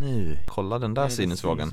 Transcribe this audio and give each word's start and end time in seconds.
Nu, 0.00 0.38
kolla 0.48 0.78
den 0.78 0.94
där 0.94 1.08
sinnesvågen. 1.08 1.72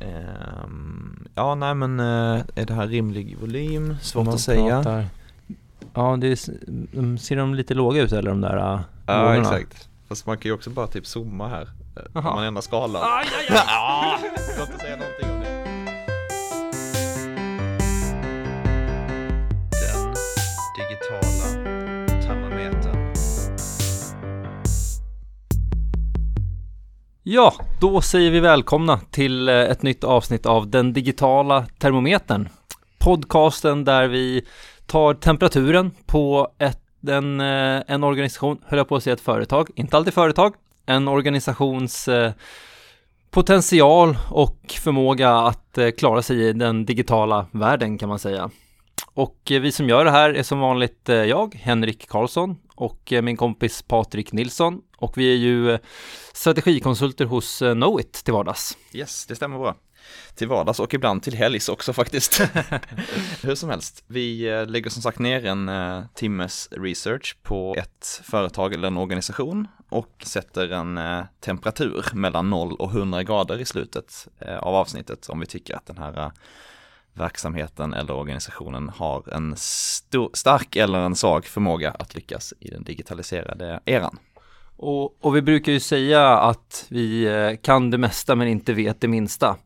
Ehm, 0.00 1.28
ja, 1.34 1.54
nej 1.54 1.74
men 1.74 2.00
eh, 2.00 2.42
är 2.54 2.66
det 2.66 2.74
här 2.74 2.86
rimlig 2.86 3.36
volym? 3.40 3.96
Svårt 4.02 4.24
Man 4.24 4.34
att 4.34 4.40
säga. 4.40 4.82
pratar- 4.82 5.06
Ja, 5.94 6.16
det 6.20 6.26
är, 6.26 6.38
de- 6.96 7.18
ser 7.18 7.36
de 7.36 7.54
lite 7.54 7.74
låga 7.74 8.02
ut 8.02 8.12
eller 8.12 8.30
de 8.30 8.40
där 8.40 8.56
uh, 8.74 8.80
Ja, 9.06 9.22
vågorna? 9.22 9.38
exakt. 9.58 9.88
Fast 10.08 10.26
man 10.26 10.38
kan 10.38 10.48
ju 10.48 10.54
också 10.54 10.70
bara 10.70 10.86
typ 10.86 11.06
zooma 11.06 11.48
här. 11.48 11.68
Om 12.12 12.24
man 12.24 12.44
ändrar 12.44 12.62
skalan. 12.62 13.02
Aj, 13.04 13.26
aj, 13.50 13.58
aj. 13.66 14.20
Ja, 27.30 27.54
då 27.80 28.00
säger 28.00 28.30
vi 28.30 28.40
välkomna 28.40 29.00
till 29.10 29.48
eh, 29.48 29.54
ett 29.54 29.82
nytt 29.82 30.04
avsnitt 30.04 30.46
av 30.46 30.68
Den 30.70 30.92
digitala 30.92 31.66
termometern. 31.78 32.48
Podcasten 32.98 33.84
där 33.84 34.08
vi 34.08 34.46
tar 34.86 35.14
temperaturen 35.14 35.90
på 36.06 36.48
ett, 36.58 36.80
en, 37.08 37.40
eh, 37.40 37.82
en 37.86 38.04
organisation, 38.04 38.58
höll 38.66 38.76
jag 38.76 38.88
på 38.88 38.96
att 38.96 39.02
säga 39.02 39.14
ett 39.14 39.20
företag, 39.20 39.68
inte 39.74 39.96
alltid 39.96 40.14
företag, 40.14 40.54
en 40.86 41.08
organisations 41.08 42.08
eh, 42.08 42.32
potential 43.30 44.18
och 44.30 44.74
förmåga 44.80 45.30
att 45.30 45.78
klara 45.98 46.22
sig 46.22 46.42
i 46.42 46.52
den 46.52 46.84
digitala 46.84 47.46
världen 47.50 47.98
kan 47.98 48.08
man 48.08 48.18
säga. 48.18 48.50
Och 49.14 49.38
vi 49.44 49.72
som 49.72 49.88
gör 49.88 50.04
det 50.04 50.10
här 50.10 50.30
är 50.30 50.42
som 50.42 50.60
vanligt 50.60 51.08
jag, 51.08 51.54
Henrik 51.54 52.08
Karlsson 52.08 52.56
och 52.74 53.12
min 53.22 53.36
kompis 53.36 53.82
Patrik 53.82 54.32
Nilsson 54.32 54.80
och 54.98 55.18
vi 55.18 55.32
är 55.32 55.36
ju 55.36 55.70
eh, 55.70 55.80
strategikonsulter 56.32 57.24
hos 57.24 57.62
eh, 57.62 57.74
Knowit 57.74 58.12
till 58.12 58.34
vardags. 58.34 58.78
Yes, 58.92 59.26
det 59.26 59.36
stämmer 59.36 59.58
bra. 59.58 59.76
Till 60.34 60.48
vardags 60.48 60.80
och 60.80 60.94
ibland 60.94 61.22
till 61.22 61.34
helgs 61.34 61.68
också 61.68 61.92
faktiskt. 61.92 62.40
Hur 63.42 63.54
som 63.54 63.70
helst, 63.70 64.04
vi 64.06 64.48
eh, 64.48 64.66
lägger 64.66 64.90
som 64.90 65.02
sagt 65.02 65.18
ner 65.18 65.44
en 65.44 65.70
timmes 66.14 66.68
research 66.70 67.36
på 67.42 67.74
ett 67.78 68.20
företag 68.24 68.74
eller 68.74 68.88
en 68.88 68.96
organisation 68.96 69.68
och 69.88 70.22
sätter 70.26 70.72
en 70.72 71.00
temperatur 71.40 72.04
mellan 72.12 72.50
0 72.50 72.74
och 72.74 72.90
100 72.90 73.22
grader 73.22 73.60
i 73.60 73.64
slutet 73.64 74.28
av 74.60 74.74
avsnittet 74.74 75.28
om 75.28 75.40
vi 75.40 75.46
tycker 75.46 75.76
att 75.76 75.86
den 75.86 75.98
här 75.98 76.32
verksamheten 77.18 77.94
eller 77.94 78.14
organisationen 78.14 78.88
har 78.88 79.34
en 79.34 79.54
stor, 79.56 80.30
stark 80.34 80.76
eller 80.76 80.98
en 80.98 81.16
svag 81.16 81.46
förmåga 81.46 81.90
att 81.90 82.14
lyckas 82.14 82.54
i 82.60 82.70
den 82.70 82.84
digitaliserade 82.84 83.80
eran. 83.84 84.18
Och, 84.78 85.24
och 85.24 85.36
vi 85.36 85.42
brukar 85.42 85.72
ju 85.72 85.80
säga 85.80 86.28
att 86.38 86.86
vi 86.88 87.24
eh, 87.24 87.56
kan 87.62 87.90
det 87.90 87.98
mesta 87.98 88.34
men 88.34 88.48
inte 88.48 88.72
vet 88.72 89.00
det 89.00 89.08
minsta. 89.08 89.56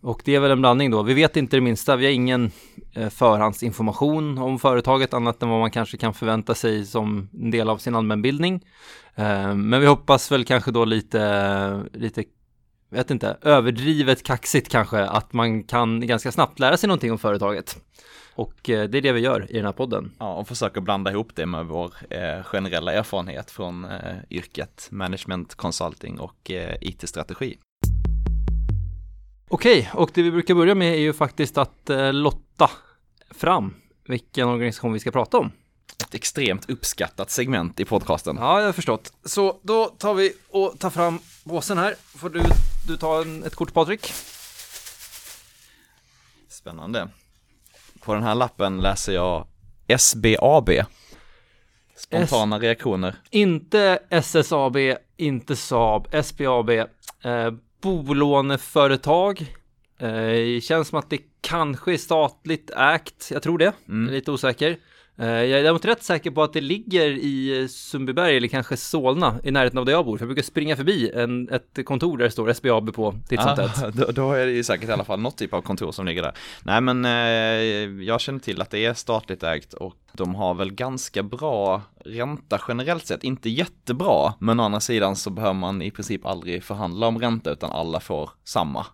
Och 0.00 0.22
det 0.24 0.34
är 0.34 0.40
väl 0.40 0.50
en 0.50 0.60
blandning 0.60 0.90
då. 0.90 1.02
Vi 1.02 1.14
vet 1.14 1.36
inte 1.36 1.56
det 1.56 1.60
minsta. 1.60 1.96
Vi 1.96 2.04
har 2.04 2.12
ingen 2.12 2.50
eh, 2.94 3.08
förhandsinformation 3.08 4.38
om 4.38 4.58
företaget 4.58 5.14
annat 5.14 5.42
än 5.42 5.48
vad 5.48 5.60
man 5.60 5.70
kanske 5.70 5.96
kan 5.96 6.14
förvänta 6.14 6.54
sig 6.54 6.86
som 6.86 7.28
en 7.32 7.50
del 7.50 7.68
av 7.68 7.78
sin 7.78 7.94
allmänbildning. 7.94 8.64
Eh, 9.14 9.54
men 9.54 9.80
vi 9.80 9.86
hoppas 9.86 10.32
väl 10.32 10.44
kanske 10.44 10.70
då 10.70 10.84
lite, 10.84 11.84
lite, 11.92 12.24
vet 12.90 13.10
inte, 13.10 13.36
överdrivet 13.42 14.22
kaxigt 14.22 14.68
kanske 14.68 15.04
att 15.04 15.32
man 15.32 15.64
kan 15.64 16.06
ganska 16.06 16.32
snabbt 16.32 16.58
lära 16.58 16.76
sig 16.76 16.88
någonting 16.88 17.12
om 17.12 17.18
företaget. 17.18 17.76
Och 18.34 18.70
eh, 18.70 18.88
det 18.88 18.98
är 18.98 19.02
det 19.02 19.12
vi 19.12 19.20
gör 19.20 19.50
i 19.50 19.56
den 19.56 19.64
här 19.64 19.72
podden. 19.72 20.12
Ja, 20.18 20.34
och 20.34 20.48
försöker 20.48 20.80
blanda 20.80 21.10
ihop 21.10 21.30
det 21.34 21.46
med 21.46 21.66
vår 21.66 21.94
eh, 22.10 22.42
generella 22.42 22.92
erfarenhet 22.92 23.50
från 23.50 23.84
eh, 23.84 24.16
yrket 24.30 24.88
management 24.90 25.54
consulting 25.54 26.20
och 26.20 26.50
eh, 26.50 26.76
IT-strategi. 26.80 27.58
Okej, 29.48 29.90
och 29.94 30.10
det 30.14 30.22
vi 30.22 30.30
brukar 30.30 30.54
börja 30.54 30.74
med 30.74 30.94
är 30.94 30.98
ju 30.98 31.12
faktiskt 31.12 31.58
att 31.58 31.90
eh, 31.90 32.12
lotta 32.12 32.70
fram 33.30 33.74
vilken 34.08 34.48
organisation 34.48 34.92
vi 34.92 35.00
ska 35.00 35.10
prata 35.10 35.38
om. 35.38 35.52
Ett 36.00 36.14
extremt 36.14 36.70
uppskattat 36.70 37.30
segment 37.30 37.80
i 37.80 37.84
podcasten. 37.84 38.36
Ja, 38.40 38.58
jag 38.58 38.66
har 38.66 38.72
förstått. 38.72 39.12
Så 39.24 39.60
då 39.62 39.86
tar 39.86 40.14
vi 40.14 40.32
och 40.48 40.78
tar 40.78 40.90
fram 40.90 41.18
påsen 41.44 41.78
här. 41.78 41.94
Får 41.98 42.30
du, 42.30 42.42
du 42.88 42.96
ta 42.96 43.22
en, 43.22 43.44
ett 43.44 43.54
kort 43.54 43.72
Patrik? 43.72 44.12
Spännande. 46.48 47.08
På 48.04 48.14
den 48.14 48.22
här 48.22 48.34
lappen 48.34 48.80
läser 48.80 49.12
jag 49.14 49.46
SBAB. 49.98 50.70
Spontana 51.96 52.58
reaktioner. 52.58 53.14
Inte 53.30 53.98
SSAB, 54.10 54.76
inte 55.16 55.56
Saab, 55.56 56.08
SBAB, 56.24 56.70
eh, 56.70 57.50
bolåneföretag. 57.82 59.54
Eh, 59.98 60.60
känns 60.60 60.88
som 60.88 60.98
att 60.98 61.10
det 61.10 61.18
kanske 61.40 61.92
är 61.92 61.96
statligt 61.96 62.70
ägt, 62.70 63.28
jag 63.30 63.42
tror 63.42 63.58
det, 63.58 63.72
Mm. 63.88 64.12
lite 64.14 64.30
osäker. 64.30 64.76
Eh, 65.16 65.26
jag 65.26 65.58
är 65.58 65.62
däremot 65.62 65.84
rätt 65.84 66.02
säker 66.02 66.30
på 66.30 66.42
att 66.42 66.52
det 66.52 66.60
ligger 66.60 67.10
i 67.10 67.68
Sundbyberg 67.68 68.36
eller 68.36 68.48
kanske 68.48 68.76
Solna 68.76 69.34
i 69.44 69.50
närheten 69.50 69.78
av 69.78 69.84
där 69.84 69.92
jag 69.92 70.04
bor. 70.04 70.18
För 70.18 70.24
jag 70.24 70.28
brukar 70.28 70.42
springa 70.42 70.76
förbi 70.76 71.10
en, 71.14 71.48
ett 71.48 71.78
kontor 71.84 72.18
där 72.18 72.24
det 72.24 72.30
står 72.30 72.52
SBAB 72.52 72.94
på 72.94 73.14
titt 73.28 73.42
som. 73.42 73.50
Ah, 73.50 73.90
då, 73.94 74.12
då 74.12 74.32
är 74.32 74.46
det 74.46 74.52
ju 74.52 74.64
säkert 74.64 74.88
i 74.88 74.92
alla 74.92 75.04
fall 75.04 75.20
något 75.20 75.36
typ 75.36 75.54
av 75.54 75.62
kontor 75.62 75.92
som 75.92 76.06
ligger 76.06 76.22
där. 76.22 76.32
Nej 76.62 76.80
men 76.80 77.04
eh, 77.04 78.04
jag 78.04 78.20
känner 78.20 78.38
till 78.38 78.60
att 78.60 78.70
det 78.70 78.84
är 78.84 78.94
statligt 78.94 79.42
ägt 79.42 79.74
och 79.74 79.96
de 80.12 80.34
har 80.34 80.54
väl 80.54 80.72
ganska 80.72 81.22
bra 81.22 81.82
ränta 82.04 82.60
generellt 82.68 83.06
sett. 83.06 83.24
Inte 83.24 83.50
jättebra, 83.50 84.34
men 84.38 84.60
å 84.60 84.62
andra 84.62 84.80
sidan 84.80 85.16
så 85.16 85.30
behöver 85.30 85.54
man 85.54 85.82
i 85.82 85.90
princip 85.90 86.26
aldrig 86.26 86.64
förhandla 86.64 87.06
om 87.06 87.18
ränta 87.18 87.50
utan 87.50 87.70
alla 87.70 88.00
får 88.00 88.30
samma. 88.44 88.86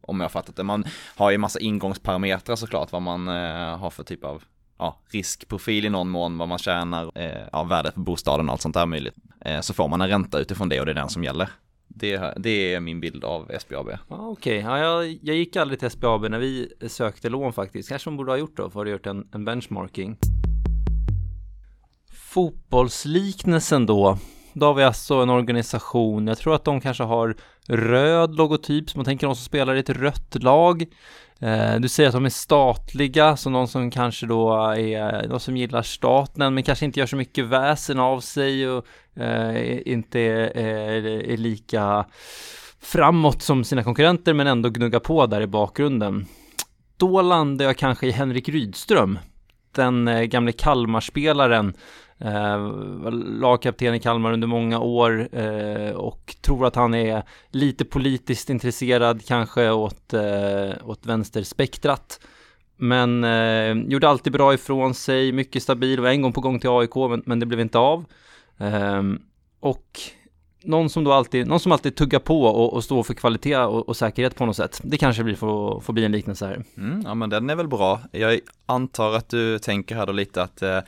Om 0.00 0.20
jag 0.20 0.32
fattat 0.32 0.56
det. 0.56 0.62
Man 0.62 0.84
har 1.16 1.30
ju 1.30 1.38
massa 1.38 1.60
ingångsparametrar 1.60 2.56
såklart 2.56 2.92
vad 2.92 3.02
man 3.02 3.28
eh, 3.28 3.78
har 3.78 3.90
för 3.90 4.02
typ 4.02 4.24
av 4.24 4.42
ja, 4.78 5.00
riskprofil 5.10 5.84
i 5.84 5.88
någon 5.88 6.08
mån, 6.08 6.38
vad 6.38 6.48
man 6.48 6.58
tjänar, 6.58 7.12
eh, 7.14 7.48
ja, 7.52 7.62
värdet 7.62 7.94
på 7.94 8.00
bostaden 8.00 8.48
och 8.48 8.52
allt 8.52 8.62
sånt 8.62 8.74
där 8.74 8.86
möjligt. 8.86 9.14
Eh, 9.40 9.60
så 9.60 9.74
får 9.74 9.88
man 9.88 10.00
en 10.00 10.08
ränta 10.08 10.38
utifrån 10.38 10.68
det 10.68 10.80
och 10.80 10.86
det 10.86 10.92
är 10.92 10.94
den 10.94 11.08
som 11.08 11.24
gäller. 11.24 11.48
Det, 11.88 12.34
det 12.36 12.74
är 12.74 12.80
min 12.80 13.00
bild 13.00 13.24
av 13.24 13.50
SBAB. 13.60 13.88
Ah, 14.08 14.16
Okej, 14.16 14.56
ja, 14.56 14.78
jag, 14.78 15.18
jag 15.22 15.36
gick 15.36 15.56
aldrig 15.56 15.78
till 15.80 15.90
SBAB 15.90 16.30
när 16.30 16.38
vi 16.38 16.72
sökte 16.88 17.28
lån 17.28 17.52
faktiskt. 17.52 17.88
Kanske 17.88 18.10
man 18.10 18.16
borde 18.16 18.32
ha 18.32 18.36
gjort 18.36 18.56
då, 18.56 18.70
för 18.70 18.80
att 18.80 18.86
ha 18.86 18.92
gjort 18.92 19.06
en, 19.06 19.28
en 19.32 19.44
benchmarking. 19.44 20.16
Fotbollsliknelsen 22.12 23.86
då. 23.86 24.18
Då 24.52 24.66
har 24.66 24.74
vi 24.74 24.84
alltså 24.84 25.14
en 25.14 25.30
organisation, 25.30 26.26
jag 26.26 26.38
tror 26.38 26.54
att 26.54 26.64
de 26.64 26.80
kanske 26.80 27.02
har 27.02 27.36
röd 27.68 28.34
logotyp, 28.34 28.90
så 28.90 28.98
man 28.98 29.04
tänker 29.04 29.26
de 29.26 29.36
som 29.36 29.44
spelar 29.44 29.74
i 29.74 29.78
ett 29.78 29.90
rött 29.90 30.42
lag. 30.42 30.86
Eh, 31.40 31.74
du 31.80 31.88
säger 31.88 32.08
att 32.08 32.14
de 32.14 32.24
är 32.24 32.30
statliga, 32.30 33.36
så 33.36 33.50
någon 33.50 33.68
som 33.68 33.90
kanske 33.90 34.26
då 34.26 34.54
är, 34.72 35.28
någon 35.28 35.40
som 35.40 35.56
gillar 35.56 35.82
staten, 35.82 36.54
men 36.54 36.62
kanske 36.62 36.84
inte 36.84 37.00
gör 37.00 37.06
så 37.06 37.16
mycket 37.16 37.44
väsen 37.44 38.00
av 38.00 38.20
sig 38.20 38.68
och 38.68 38.86
eh, 39.16 39.88
inte 39.88 40.20
är, 40.20 40.56
är, 40.56 41.04
är 41.06 41.36
lika 41.36 42.04
framåt 42.80 43.42
som 43.42 43.64
sina 43.64 43.82
konkurrenter 43.82 44.34
men 44.34 44.46
ändå 44.46 44.68
gnuggar 44.68 45.00
på 45.00 45.26
där 45.26 45.40
i 45.40 45.46
bakgrunden. 45.46 46.26
Då 46.96 47.22
landar 47.22 47.64
jag 47.64 47.76
kanske 47.76 48.06
i 48.06 48.10
Henrik 48.10 48.48
Rydström, 48.48 49.18
den 49.74 50.08
eh, 50.08 50.22
gamle 50.22 50.52
Kalmarspelaren, 50.52 51.74
eh, 52.18 52.72
lagkapten 53.40 53.94
i 53.94 54.00
Kalmar 54.00 54.32
under 54.32 54.48
många 54.48 54.80
år 54.80 55.28
eh, 55.32 55.90
och 55.90 56.36
tror 56.40 56.66
att 56.66 56.74
han 56.74 56.94
är 56.94 57.22
lite 57.50 57.84
politiskt 57.84 58.50
intresserad 58.50 59.26
kanske 59.26 59.70
åt, 59.70 60.14
eh, 60.14 60.70
åt 60.84 61.06
vänsterspektrat. 61.06 62.20
Men 62.76 63.24
eh, 63.24 63.72
gjorde 63.72 64.08
alltid 64.08 64.32
bra 64.32 64.54
ifrån 64.54 64.94
sig, 64.94 65.32
mycket 65.32 65.62
stabil, 65.62 66.00
var 66.00 66.08
en 66.08 66.22
gång 66.22 66.32
på 66.32 66.40
gång 66.40 66.60
till 66.60 66.70
AIK 66.70 66.94
men, 66.94 67.22
men 67.26 67.40
det 67.40 67.46
blev 67.46 67.60
inte 67.60 67.78
av. 67.78 68.04
Ehm, 68.58 69.22
och 69.60 70.00
någon 70.62 70.90
som 70.90 71.04
då 71.04 71.12
alltid, 71.12 71.46
någon 71.46 71.60
som 71.60 71.72
alltid 71.72 71.96
tuggar 71.96 72.18
på 72.18 72.42
och, 72.42 72.72
och 72.72 72.84
står 72.84 73.02
för 73.02 73.14
kvalitet 73.14 73.56
och, 73.56 73.88
och 73.88 73.96
säkerhet 73.96 74.36
på 74.36 74.46
något 74.46 74.56
sätt. 74.56 74.80
Det 74.84 74.98
kanske 74.98 75.24
blir 75.24 75.34
får, 75.34 75.80
får 75.80 75.92
bli 75.92 76.04
en 76.04 76.12
liknelse 76.12 76.46
här. 76.46 76.64
Mm, 76.76 77.02
ja 77.04 77.14
men 77.14 77.30
den 77.30 77.50
är 77.50 77.54
väl 77.54 77.68
bra. 77.68 78.00
Jag 78.12 78.40
antar 78.66 79.12
att 79.12 79.28
du 79.28 79.58
tänker 79.58 79.94
här 79.94 80.06
då 80.06 80.12
lite 80.12 80.42
att 80.42 80.62
eh, 80.62 80.78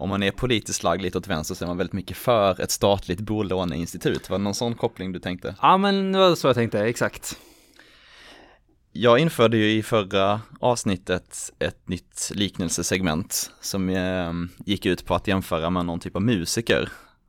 om 0.00 0.08
man 0.08 0.22
är 0.22 0.30
politiskt 0.30 0.82
lagd 0.82 1.02
lite 1.02 1.18
åt 1.18 1.26
vänster 1.26 1.54
så 1.54 1.64
är 1.64 1.66
man 1.66 1.76
väldigt 1.76 1.92
mycket 1.92 2.16
för 2.16 2.60
ett 2.60 2.70
statligt 2.70 3.20
bolåneinstitut. 3.20 4.30
Var 4.30 4.38
det 4.38 4.44
någon 4.44 4.54
sån 4.54 4.74
koppling 4.74 5.12
du 5.12 5.18
tänkte? 5.18 5.54
Ja 5.62 5.76
men 5.76 6.12
det 6.12 6.18
var 6.18 6.34
så 6.34 6.46
jag 6.46 6.54
tänkte, 6.54 6.80
exakt. 6.80 7.38
Jag 8.92 9.18
införde 9.18 9.56
ju 9.56 9.70
i 9.72 9.82
förra 9.82 10.40
avsnittet 10.60 11.52
ett 11.58 11.88
nytt 11.88 12.30
liknelsesegment 12.34 13.50
som 13.60 13.88
eh, 13.88 14.32
gick 14.66 14.86
ut 14.86 15.04
på 15.06 15.14
att 15.14 15.28
jämföra 15.28 15.70
med 15.70 15.86
någon 15.86 16.00
typ 16.00 16.16
av 16.16 16.22
musiker. 16.22 16.88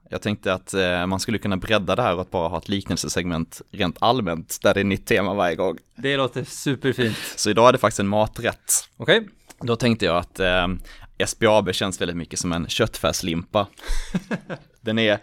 Jag 0.10 0.22
tänkte 0.22 0.54
att 0.54 0.74
eh, 0.74 1.06
man 1.06 1.20
skulle 1.20 1.38
kunna 1.38 1.58
bredda 1.58 1.96
det 1.96 2.02
här 2.02 2.16
och 2.16 2.22
att 2.22 2.32
bara 2.32 2.48
ha 2.48 2.58
ett 2.58 2.70
liknelsesegment 2.70 3.62
rent 3.72 3.98
allmänt 4.00 4.60
där 4.64 4.74
det 4.74 4.80
är 4.80 4.84
nytt 4.84 5.06
tema 5.06 5.34
varje 5.34 5.56
gång. 5.56 5.78
Det 5.96 6.18
låter 6.18 6.44
superfint. 6.44 7.18
Så 7.36 7.50
idag 7.50 7.68
är 7.68 7.72
det 7.72 7.78
faktiskt 7.78 8.00
en 8.00 8.08
maträtt. 8.08 8.90
Okej, 8.98 9.28
Då 9.62 9.76
tänkte 9.76 10.06
jag 10.06 10.18
att 10.18 10.40
eh, 10.40 10.68
SBAB 11.28 11.74
känns 11.74 12.02
väldigt 12.02 12.18
mycket 12.18 12.40
som 12.40 12.54
en 12.54 12.68
köttfärslimpa. 12.68 13.68
Den 14.82 15.00
är 15.00 15.20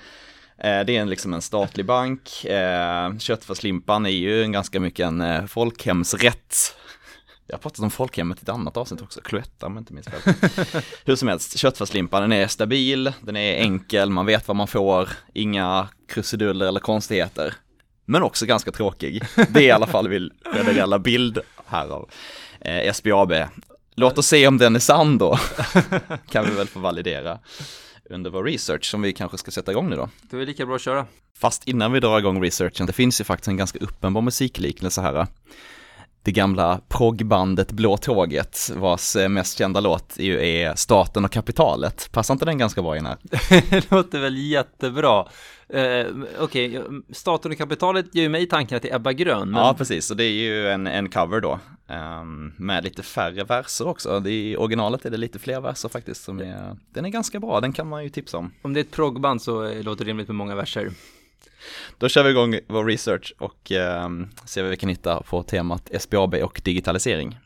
Eh, 0.59 0.85
det 0.85 0.97
är 0.97 1.01
en, 1.01 1.11
liksom 1.11 1.35
en 1.35 1.43
statlig 1.43 1.87
bank. 1.87 2.45
Eh, 2.45 3.19
köttfärslimpan 3.19 4.07
är 4.07 4.11
ju 4.11 4.43
en 4.43 4.53
ganska 4.53 4.81
mycket 4.81 5.07
en 5.07 5.21
eh, 5.21 5.47
folkhemsrätt. 5.47 6.77
Jag 7.47 7.55
har 7.55 7.59
pratat 7.59 7.81
om 7.81 7.91
folkhemmet 7.91 8.39
i 8.39 8.43
ett 8.43 8.49
annat 8.49 8.77
avsnitt 8.77 9.03
också, 9.03 9.21
Cloetta 9.21 9.67
om 9.67 9.73
jag 9.73 9.81
inte 9.81 9.93
minns 9.93 10.07
fel. 10.07 10.35
Hur 11.05 11.17
som 11.17 11.29
helst, 11.29 11.59
köttfärslimpan 11.59 12.23
den 12.23 12.33
är 12.33 12.47
stabil, 12.47 13.13
den 13.21 13.37
är 13.37 13.55
enkel, 13.55 14.11
man 14.11 14.27
vet 14.27 14.49
vad 14.49 14.57
man 14.57 14.67
får, 14.67 15.09
inga 15.35 15.89
krusiduller 16.09 16.67
eller 16.67 16.81
konstigheter. 16.81 17.55
Men 18.05 18.23
också 18.23 18.47
ganska 18.47 18.73
tråkig. 18.73 19.23
Det 19.49 19.61
är 19.61 19.67
i 19.67 19.71
alla 19.71 19.87
fall 19.87 20.09
min 20.09 20.31
generella 20.45 20.99
bild 20.99 21.39
här 21.67 21.89
av 21.89 22.11
eh, 22.61 22.93
SBAB. 22.93 23.33
Låt 23.99 24.19
oss 24.19 24.27
se 24.27 24.47
om 24.47 24.59
den 24.59 24.77
är 24.77 24.81
sann 24.81 25.19
då, 25.19 25.39
kan 26.31 26.45
vi 26.45 26.51
väl 26.51 26.69
få 26.69 26.81
validera 26.81 27.39
under 28.11 28.31
vår 28.31 28.45
research 28.45 28.91
som 28.91 29.03
vi 29.03 29.13
kanske 29.13 29.39
ska 29.39 29.51
sätta 29.51 29.71
igång 29.71 29.91
nu 29.91 29.97
då. 29.97 30.09
Det 30.23 30.37
är 30.37 30.47
lika 30.47 30.67
bra 30.67 30.77
att 30.77 30.83
köra. 30.83 31.07
Fast 31.39 31.69
innan 31.69 31.93
vi 31.93 32.01
drar 32.01 32.19
igång 32.19 32.45
researchen, 32.45 32.87
det 32.87 32.93
finns 32.93 33.21
ju 33.21 33.25
faktiskt 33.25 33.49
en 33.49 33.57
ganska 33.57 33.79
uppenbar 33.79 34.21
musikliknelse 34.21 35.01
här. 35.01 35.27
Det 36.29 36.33
gamla 36.33 36.81
proggbandet 36.89 37.73
Blå 37.73 37.97
Tåget, 37.97 38.71
vars 38.77 39.17
eh, 39.17 39.29
mest 39.29 39.59
kända 39.59 39.81
låt 39.81 40.15
ju 40.19 40.47
är 40.47 40.75
Staten 40.75 41.25
och 41.25 41.33
kapitalet. 41.33 42.09
Passar 42.13 42.35
inte 42.35 42.45
den 42.45 42.59
ganska 42.59 42.83
bra 42.83 42.97
in 42.97 43.07
här? 43.07 43.17
det 43.71 43.91
låter 43.91 44.21
väl 44.21 44.39
jättebra. 44.39 45.27
Eh, 45.69 46.07
Okej, 46.41 46.79
okay. 46.79 47.01
Staten 47.13 47.53
och 47.53 47.59
kapitalet 47.59 48.15
ger 48.15 48.23
ju 48.23 48.29
mig 48.29 48.47
tanken 48.47 48.81
till 48.81 48.95
Ebba 48.95 49.13
Grön. 49.13 49.51
Men... 49.51 49.63
Ja, 49.63 49.75
precis, 49.79 50.11
och 50.11 50.17
det 50.17 50.25
är 50.25 50.33
ju 50.33 50.69
en, 50.69 50.87
en 50.87 51.09
cover 51.09 51.41
då. 51.41 51.61
Um, 52.21 52.55
med 52.57 52.85
lite 52.85 53.03
färre 53.03 53.45
verser 53.45 53.89
också. 53.89 54.21
Det 54.21 54.31
I 54.31 54.57
originalet 54.57 55.07
är 55.07 55.11
det 55.11 55.17
lite 55.17 55.39
fler 55.39 55.61
verser 55.61 55.89
faktiskt. 55.89 56.25
Som 56.25 56.39
är, 56.41 56.77
den 56.95 57.05
är 57.05 57.09
ganska 57.09 57.41
bra, 57.41 57.61
den 57.61 57.73
kan 57.73 57.89
man 57.89 58.05
ju 58.05 58.11
tipsa 58.11 58.39
om. 58.39 58.53
Om 58.63 58.75
det 58.75 58.81
är 58.81 58.85
ett 58.85 58.91
proggband 58.91 59.43
så 59.43 59.83
låter 59.83 60.05
det 60.05 60.09
rimligt 60.09 60.29
med 60.29 60.37
många 60.37 60.55
verser. 60.55 60.91
Då 61.99 62.09
kör 62.09 62.25
vi 62.25 62.31
igång 62.31 62.59
vår 62.69 62.85
research 62.85 63.35
och 63.39 63.73
eh, 63.73 64.09
ser 64.45 64.63
vad 64.63 64.71
vi 64.71 64.77
kan 64.77 64.89
hitta 64.89 65.23
på 65.23 65.43
temat 65.43 65.91
SBAB 66.01 66.35
och 66.35 66.61
digitalisering. 66.65 67.39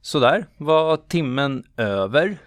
Sådär, 0.00 0.46
var 0.56 0.96
timmen 0.96 1.64
över. 1.76 2.38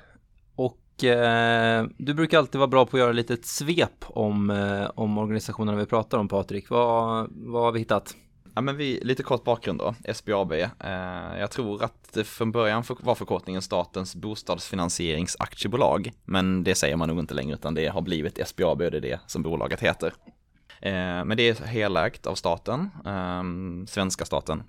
Och 0.55 1.03
eh, 1.03 1.85
du 1.97 2.13
brukar 2.13 2.37
alltid 2.37 2.59
vara 2.59 2.67
bra 2.67 2.85
på 2.85 2.97
att 2.97 3.01
göra 3.01 3.11
lite 3.11 3.37
svep 3.43 4.05
om, 4.07 4.49
eh, 4.49 4.91
om 4.95 5.17
organisationerna 5.17 5.77
vi 5.77 5.85
pratar 5.85 6.17
om 6.17 6.27
Patrik. 6.27 6.69
Vad, 6.69 7.27
vad 7.31 7.63
har 7.63 7.71
vi 7.71 7.79
hittat? 7.79 8.15
Ja 8.55 8.61
men 8.61 8.77
vi, 8.77 8.99
lite 9.03 9.23
kort 9.23 9.43
bakgrund 9.43 9.79
då, 9.79 9.95
SBAB. 10.13 10.51
Eh, 10.51 10.69
jag 11.39 11.51
tror 11.51 11.83
att 11.83 12.13
det 12.13 12.23
från 12.23 12.51
början 12.51 12.83
var 12.99 13.15
förkortningen 13.15 13.61
Statens 13.61 14.15
bostadsfinansieringsaktiebolag. 14.15 16.11
Men 16.25 16.63
det 16.63 16.75
säger 16.75 16.95
man 16.95 17.09
nog 17.09 17.19
inte 17.19 17.33
längre 17.33 17.55
utan 17.55 17.73
det 17.73 17.87
har 17.87 18.01
blivit 18.01 18.47
SBAB 18.47 18.81
och 18.81 18.91
det 18.91 18.97
är 18.97 19.01
det 19.01 19.19
som 19.27 19.43
bolaget 19.43 19.79
heter. 19.79 20.13
Eh, 20.81 21.25
men 21.25 21.37
det 21.37 21.43
är 21.43 21.65
helägt 21.65 22.27
av 22.27 22.35
staten, 22.35 22.89
eh, 23.05 23.43
svenska 23.87 24.25
staten. 24.25 24.63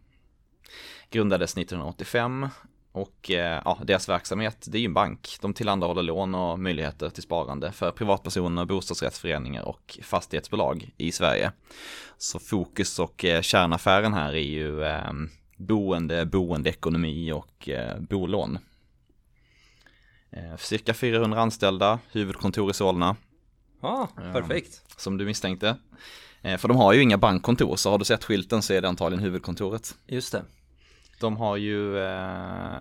Grundades 1.10 1.56
1985 1.56 2.48
och 2.92 3.30
eh, 3.30 3.62
ja, 3.64 3.78
deras 3.84 4.08
verksamhet, 4.08 4.66
det 4.68 4.78
är 4.78 4.80
ju 4.80 4.86
en 4.86 4.94
bank. 4.94 5.36
De 5.40 5.54
tillhandahåller 5.54 6.02
lån 6.02 6.34
och 6.34 6.58
möjligheter 6.58 7.10
till 7.10 7.22
sparande 7.22 7.72
för 7.72 7.90
privatpersoner, 7.90 8.64
bostadsrättsföreningar 8.64 9.62
och 9.62 9.98
fastighetsbolag 10.02 10.90
i 10.96 11.12
Sverige. 11.12 11.52
Så 12.18 12.38
fokus 12.38 12.98
och 12.98 13.24
eh, 13.24 13.42
kärnaffären 13.42 14.14
här 14.14 14.32
är 14.32 14.38
ju 14.38 14.84
eh, 14.84 15.12
boende, 15.56 16.26
boendeekonomi 16.26 17.32
och 17.32 17.68
eh, 17.68 18.00
bolån. 18.00 18.58
Eh, 20.30 20.56
cirka 20.56 20.94
400 20.94 21.40
anställda, 21.40 21.98
huvudkontor 22.12 22.70
i 22.70 22.74
Solna. 22.74 23.16
Ja, 23.82 24.08
ah, 24.16 24.32
perfekt. 24.32 24.82
Som 24.96 25.18
du 25.18 25.24
misstänkte. 25.24 25.76
Eh, 26.42 26.58
för 26.58 26.68
de 26.68 26.76
har 26.76 26.92
ju 26.92 27.02
inga 27.02 27.18
bankkontor, 27.18 27.76
så 27.76 27.90
har 27.90 27.98
du 27.98 28.04
sett 28.04 28.24
skylten 28.24 28.62
så 28.62 28.72
är 28.72 28.80
det 28.82 28.88
antagligen 28.88 29.24
huvudkontoret. 29.24 29.94
Just 30.06 30.32
det. 30.32 30.42
De 31.20 31.36
har 31.36 31.56
ju 31.56 31.98
eh, 31.98 32.80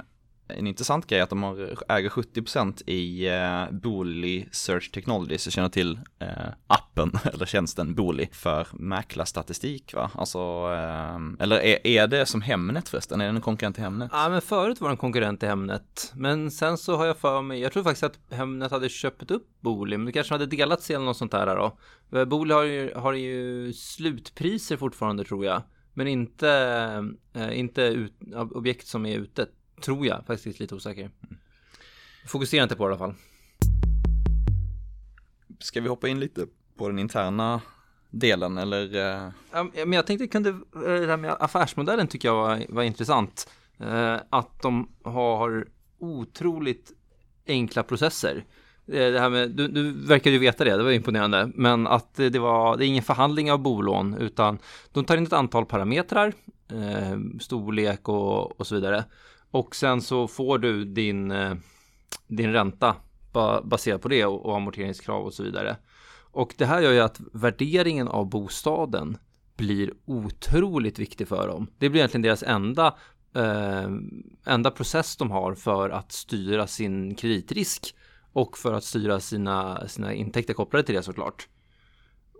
en 0.49 0.67
intressant 0.67 1.07
grej 1.07 1.21
att 1.21 1.29
de 1.29 1.43
har, 1.43 1.77
äger 1.87 2.09
70% 2.09 2.89
i 2.89 3.27
eh, 3.27 3.71
Booli 3.71 4.47
Search 4.51 4.91
Technology, 4.91 5.37
så 5.37 5.51
känner 5.51 5.69
till 5.69 5.99
eh, 6.19 6.27
appen 6.67 7.11
eller 7.33 7.45
tjänsten 7.45 7.95
Booli 7.95 8.29
för 8.31 8.67
mäklarstatistik 8.73 9.93
va? 9.93 10.11
Alltså, 10.13 10.39
eh, 10.73 11.43
eller 11.43 11.59
är, 11.59 11.87
är 11.87 12.07
det 12.07 12.25
som 12.25 12.41
Hemnet 12.41 12.89
förresten? 12.89 13.21
Är 13.21 13.25
det 13.25 13.37
en 13.37 13.41
konkurrent 13.41 13.75
till 13.75 13.83
Hemnet? 13.83 14.09
Ja, 14.13 14.29
men 14.29 14.41
förut 14.41 14.81
var 14.81 14.89
det 14.89 14.93
en 14.93 14.97
konkurrent 14.97 15.39
till 15.39 15.49
Hemnet, 15.49 16.11
men 16.15 16.51
sen 16.51 16.77
så 16.77 16.95
har 16.95 17.05
jag 17.05 17.17
för 17.17 17.41
mig, 17.41 17.59
jag 17.59 17.71
tror 17.73 17.83
faktiskt 17.83 18.03
att 18.03 18.19
Hemnet 18.37 18.71
hade 18.71 18.89
köpt 18.89 19.31
upp 19.31 19.47
Booli, 19.59 19.97
men 19.97 20.05
det 20.05 20.11
kanske 20.11 20.33
hade 20.33 20.45
delat 20.45 20.81
sig 20.81 20.95
eller 20.95 21.05
något 21.05 21.17
sånt 21.17 21.31
där 21.31 21.55
då. 21.55 21.77
Eh, 22.17 22.25
Booli 22.25 22.53
har 22.53 22.63
ju, 22.63 22.93
har 22.95 23.13
ju 23.13 23.73
slutpriser 23.73 24.77
fortfarande 24.77 25.23
tror 25.23 25.45
jag. 25.45 25.61
Men 25.99 26.07
inte, 26.07 26.49
eh, 27.33 27.59
inte 27.59 27.81
ut, 27.81 28.13
objekt 28.33 28.87
som 28.87 29.05
är 29.05 29.17
ute, 29.17 29.47
tror 29.81 30.05
jag. 30.05 30.25
Faktiskt 30.25 30.59
lite 30.59 30.75
osäker. 30.75 31.11
Fokusera 32.27 32.63
inte 32.63 32.75
på 32.75 32.87
det 32.87 32.91
i 32.91 32.91
alla 32.91 32.97
fall. 32.97 33.13
Ska 35.59 35.81
vi 35.81 35.89
hoppa 35.89 36.07
in 36.07 36.19
lite 36.19 36.47
på 36.77 36.87
den 36.89 36.99
interna 36.99 37.61
delen 38.09 38.57
eller? 38.57 38.95
Ja, 39.51 39.63
men 39.73 39.93
jag 39.93 40.07
tänkte 40.07 40.27
kunde, 40.27 40.49
eh, 40.49 40.55
det 40.81 41.07
här 41.07 41.17
med 41.17 41.35
affärsmodellen 41.39 42.07
tycker 42.07 42.27
jag 42.27 42.35
var, 42.35 42.65
var 42.69 42.83
intressant. 42.83 43.49
Eh, 43.79 44.17
att 44.29 44.61
de 44.61 44.89
har 45.03 45.67
otroligt 45.97 46.91
enkla 47.47 47.83
processer. 47.83 48.45
Eh, 48.91 49.11
det 49.11 49.19
här 49.19 49.29
med, 49.29 49.51
du, 49.51 49.67
du 49.67 49.91
verkar 49.91 50.31
ju 50.31 50.37
veta 50.37 50.63
det, 50.63 50.77
det 50.77 50.83
var 50.83 50.91
imponerande, 50.91 51.51
men 51.55 51.87
att 51.87 52.15
det 52.15 52.39
var, 52.39 52.77
det 52.77 52.85
är 52.85 52.87
ingen 52.87 53.03
förhandling 53.03 53.51
av 53.51 53.59
bolån, 53.59 54.17
utan 54.19 54.59
de 54.91 55.05
tar 55.05 55.17
in 55.17 55.23
ett 55.23 55.33
antal 55.33 55.65
parametrar, 55.65 56.33
eh, 56.71 57.19
storlek 57.39 58.09
och, 58.09 58.59
och 58.59 58.67
så 58.67 58.75
vidare. 58.75 59.03
Och 59.51 59.75
sen 59.75 60.01
så 60.01 60.27
får 60.27 60.57
du 60.57 60.85
din, 60.85 61.31
eh, 61.31 61.55
din 62.27 62.53
ränta 62.53 62.95
baserat 63.63 64.01
på 64.01 64.07
det 64.07 64.25
och, 64.25 64.45
och 64.45 64.55
amorteringskrav 64.55 65.25
och 65.25 65.33
så 65.33 65.43
vidare. 65.43 65.77
Och 66.31 66.53
det 66.57 66.65
här 66.65 66.81
gör 66.81 66.91
ju 66.91 66.99
att 66.99 67.21
värderingen 67.33 68.07
av 68.07 68.29
bostaden 68.29 69.17
blir 69.57 69.93
otroligt 70.05 70.99
viktig 70.99 71.27
för 71.27 71.47
dem. 71.47 71.67
Det 71.77 71.89
blir 71.89 71.99
egentligen 71.99 72.21
deras 72.21 72.43
enda, 72.43 72.95
eh, 73.35 73.89
enda 74.45 74.71
process 74.71 75.17
de 75.17 75.31
har 75.31 75.55
för 75.55 75.89
att 75.89 76.11
styra 76.11 76.67
sin 76.67 77.15
kreditrisk 77.15 77.95
och 78.33 78.57
för 78.57 78.73
att 78.73 78.83
styra 78.83 79.19
sina, 79.19 79.87
sina 79.87 80.13
intäkter 80.13 80.53
kopplade 80.53 80.83
till 80.83 80.95
det 80.95 81.03
såklart. 81.03 81.47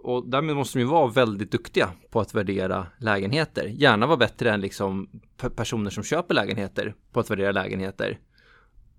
Och 0.03 0.29
därmed 0.29 0.55
måste 0.55 0.79
de 0.79 0.81
ju 0.81 0.87
vara 0.87 1.07
väldigt 1.07 1.51
duktiga 1.51 1.91
på 2.09 2.19
att 2.19 2.35
värdera 2.35 2.87
lägenheter. 2.97 3.65
Gärna 3.65 4.07
vara 4.07 4.17
bättre 4.17 4.51
än 4.51 4.61
liksom 4.61 5.09
personer 5.55 5.89
som 5.89 6.03
köper 6.03 6.35
lägenheter 6.35 6.95
på 7.11 7.19
att 7.19 7.29
värdera 7.29 7.51
lägenheter. 7.51 8.19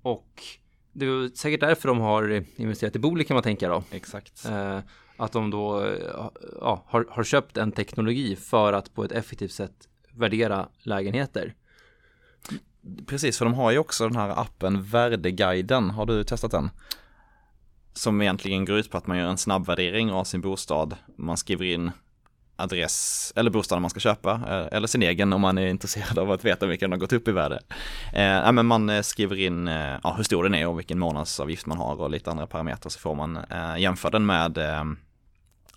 Och 0.02 0.42
det 0.92 1.06
är 1.06 1.36
säkert 1.36 1.60
därför 1.60 1.88
de 1.88 2.00
har 2.00 2.44
investerat 2.56 2.96
i 2.96 2.98
Booli 2.98 3.24
kan 3.24 3.34
man 3.34 3.42
tänka 3.42 3.68
då. 3.68 3.82
Exakt. 3.90 4.44
Eh, 4.44 4.78
att 5.16 5.32
de 5.32 5.50
då 5.50 5.96
ja, 6.60 6.84
har, 6.86 7.06
har 7.10 7.24
köpt 7.24 7.56
en 7.56 7.72
teknologi 7.72 8.36
för 8.36 8.72
att 8.72 8.94
på 8.94 9.04
ett 9.04 9.12
effektivt 9.12 9.52
sätt 9.52 9.88
värdera 10.14 10.68
lägenheter. 10.82 11.54
Precis, 13.06 13.38
för 13.38 13.44
de 13.44 13.54
har 13.54 13.70
ju 13.70 13.78
också 13.78 14.08
den 14.08 14.16
här 14.16 14.40
appen 14.40 14.82
Värdeguiden. 14.82 15.90
Har 15.90 16.06
du 16.06 16.24
testat 16.24 16.50
den? 16.50 16.70
Som 17.92 18.22
egentligen 18.22 18.64
går 18.64 18.78
ut 18.78 18.90
på 18.90 18.98
att 18.98 19.06
man 19.06 19.18
gör 19.18 19.28
en 19.28 19.38
snabbvärdering 19.38 20.12
av 20.12 20.24
sin 20.24 20.40
bostad. 20.40 20.96
Man 21.16 21.36
skriver 21.36 21.64
in 21.64 21.90
adress 22.56 23.32
eller 23.36 23.50
bostaden 23.50 23.82
man 23.82 23.90
ska 23.90 24.00
köpa 24.00 24.32
eh, 24.32 24.76
eller 24.76 24.86
sin 24.86 25.02
egen 25.02 25.32
om 25.32 25.40
man 25.40 25.58
är 25.58 25.66
intresserad 25.66 26.18
av 26.18 26.30
att 26.30 26.44
veta 26.44 26.66
vilken 26.66 26.90
den 26.90 27.00
har 27.00 27.00
gått 27.00 27.12
upp 27.12 27.28
i 27.28 27.32
värde. 27.32 27.60
Eh, 28.12 28.52
men 28.52 28.66
man 28.66 28.90
eh, 28.90 29.02
skriver 29.02 29.38
in 29.38 29.68
eh, 29.68 29.98
ja, 30.02 30.14
hur 30.16 30.24
stor 30.24 30.42
den 30.42 30.54
är 30.54 30.66
och 30.66 30.78
vilken 30.78 30.98
månadsavgift 30.98 31.66
man 31.66 31.78
har 31.78 32.00
och 32.00 32.10
lite 32.10 32.30
andra 32.30 32.46
parametrar 32.46 32.90
så 32.90 32.98
får 32.98 33.14
man 33.14 33.36
eh, 33.36 33.78
jämföra 33.78 34.10
den 34.10 34.26
med 34.26 34.58
eh, 34.58 34.84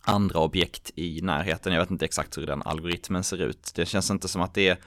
andra 0.01 0.39
objekt 0.39 0.91
i 0.95 1.21
närheten. 1.21 1.73
Jag 1.73 1.79
vet 1.79 1.91
inte 1.91 2.05
exakt 2.05 2.37
hur 2.37 2.45
den 2.45 2.61
algoritmen 2.63 3.23
ser 3.23 3.41
ut. 3.41 3.71
Det 3.75 3.85
känns 3.85 4.11
inte 4.11 4.27
som 4.27 4.41
att 4.41 4.53
det 4.53 4.67
är 4.67 4.77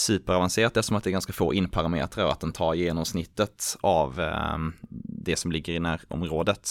superavancerat 0.00 0.76
eftersom 0.76 0.96
att 0.96 1.04
det 1.04 1.10
är 1.10 1.12
ganska 1.12 1.32
få 1.32 1.54
inparametrar 1.54 2.24
och 2.24 2.32
att 2.32 2.40
den 2.40 2.52
tar 2.52 2.74
genomsnittet 2.74 3.76
av 3.80 4.20
eh, 4.20 4.58
det 5.24 5.36
som 5.36 5.52
ligger 5.52 5.72
i 5.72 5.80
närområdet 5.80 6.68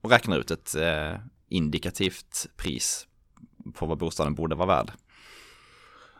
och 0.00 0.10
räknar 0.10 0.38
ut 0.38 0.50
ett 0.50 0.74
eh, 0.74 1.20
indikativt 1.48 2.46
pris 2.56 3.06
på 3.74 3.86
vad 3.86 3.98
bostaden 3.98 4.34
borde 4.34 4.54
vara 4.54 4.66
värd. 4.66 4.92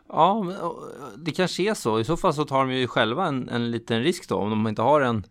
Ja, 0.09 0.51
eh, 0.51 0.71
det 1.17 1.31
kanske 1.31 1.63
är 1.63 1.73
så. 1.73 1.99
I 1.99 2.03
så 2.03 2.17
fall 2.17 2.33
så 2.33 2.45
tar 2.45 2.65
de 2.65 2.73
ju 2.73 2.87
själva 2.87 3.27
en, 3.27 3.49
en 3.49 3.71
liten 3.71 4.03
risk 4.03 4.29
då 4.29 4.35
om 4.35 4.49
de 4.49 4.67
inte 4.67 4.81
har 4.81 5.01
en, 5.01 5.23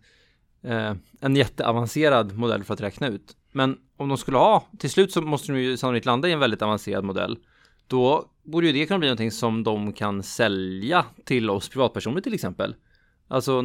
eh, 0.63 0.93
en 1.21 1.35
jätteavancerad 1.35 2.37
modell 2.37 2.63
för 2.63 2.73
att 2.73 2.81
räkna 2.81 3.07
ut. 3.07 3.35
Men 3.51 3.77
om 3.97 4.09
de 4.09 4.17
skulle 4.17 4.37
ha, 4.37 4.63
till 4.79 4.89
slut 4.89 5.11
så 5.11 5.21
måste 5.21 5.51
de 5.51 5.59
ju 5.59 5.77
sannolikt 5.77 6.05
landa 6.05 6.27
i 6.27 6.31
en 6.31 6.39
väldigt 6.39 6.61
avancerad 6.61 7.03
modell. 7.03 7.37
Då 7.89 8.25
borde 8.43 8.67
ju 8.67 8.73
det 8.73 8.85
kunna 8.85 8.99
bli 8.99 9.07
någonting 9.07 9.31
som 9.31 9.63
de 9.63 9.93
kan 9.93 10.23
sälja 10.23 11.05
till 11.25 11.49
oss 11.49 11.69
privatpersoner 11.69 12.21
till 12.21 12.33
exempel. 12.33 12.75
Alltså 13.27 13.59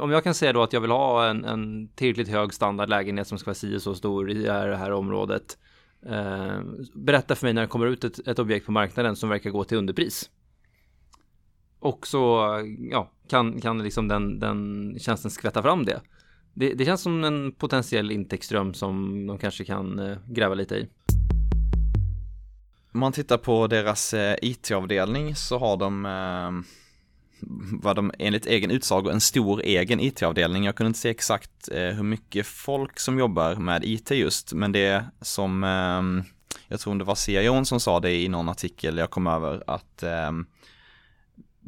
om 0.00 0.10
jag 0.10 0.24
kan 0.24 0.34
säga 0.34 0.52
då 0.52 0.62
att 0.62 0.72
jag 0.72 0.80
vill 0.80 0.90
ha 0.90 1.26
en, 1.26 1.44
en 1.44 1.88
tillräckligt 1.88 2.28
hög 2.28 2.54
standard 2.54 2.88
lägenhet 2.88 3.26
som 3.26 3.38
ska 3.38 3.48
vara 3.48 3.54
si 3.54 3.80
så 3.80 3.94
stor 3.94 4.30
i 4.30 4.34
det 4.34 4.52
här, 4.52 4.68
det 4.68 4.76
här 4.76 4.92
området. 4.92 5.58
Eh, 6.06 6.60
berätta 6.94 7.34
för 7.34 7.46
mig 7.46 7.52
när 7.52 7.62
det 7.62 7.68
kommer 7.68 7.86
ut 7.86 8.04
ett, 8.04 8.28
ett 8.28 8.38
objekt 8.38 8.66
på 8.66 8.72
marknaden 8.72 9.16
som 9.16 9.28
verkar 9.28 9.50
gå 9.50 9.64
till 9.64 9.78
underpris. 9.78 10.30
Och 11.80 12.06
så 12.06 12.48
ja, 12.90 13.10
kan, 13.28 13.60
kan 13.60 13.82
liksom 13.82 14.08
den, 14.08 14.38
den 14.38 14.94
tjänsten 14.98 15.30
skvätta 15.30 15.62
fram 15.62 15.84
det. 15.84 16.00
det. 16.54 16.74
Det 16.74 16.84
känns 16.84 17.02
som 17.02 17.24
en 17.24 17.52
potentiell 17.52 18.10
intäktsström 18.10 18.74
som 18.74 19.26
de 19.26 19.38
kanske 19.38 19.64
kan 19.64 19.98
eh, 19.98 20.18
gräva 20.28 20.54
lite 20.54 20.74
i. 20.74 20.88
Om 22.92 23.00
man 23.00 23.12
tittar 23.12 23.38
på 23.38 23.66
deras 23.66 24.14
eh, 24.14 24.36
IT-avdelning 24.42 25.36
så 25.36 25.58
har 25.58 25.76
de 25.76 26.06
eh, 26.06 26.50
vad 27.82 27.96
de 27.96 28.12
enligt 28.18 28.46
egen 28.46 28.70
utsago 28.70 29.10
en 29.10 29.20
stor 29.20 29.62
egen 29.62 30.00
IT-avdelning. 30.00 30.64
Jag 30.64 30.76
kunde 30.76 30.88
inte 30.88 30.98
se 30.98 31.08
exakt 31.08 31.68
eh, 31.72 31.80
hur 31.80 32.02
mycket 32.02 32.46
folk 32.46 32.98
som 32.98 33.18
jobbar 33.18 33.54
med 33.54 33.84
IT 33.84 34.10
just, 34.10 34.52
men 34.52 34.72
det 34.72 35.04
som 35.20 35.64
eh, 35.64 36.24
jag 36.68 36.80
tror 36.80 36.94
det 36.94 37.04
var 37.04 37.14
CIOn 37.14 37.66
som 37.66 37.80
sa 37.80 38.00
det 38.00 38.12
i 38.12 38.28
någon 38.28 38.48
artikel 38.48 38.98
jag 38.98 39.10
kom 39.10 39.26
över 39.26 39.62
att 39.66 40.02
eh, 40.02 40.32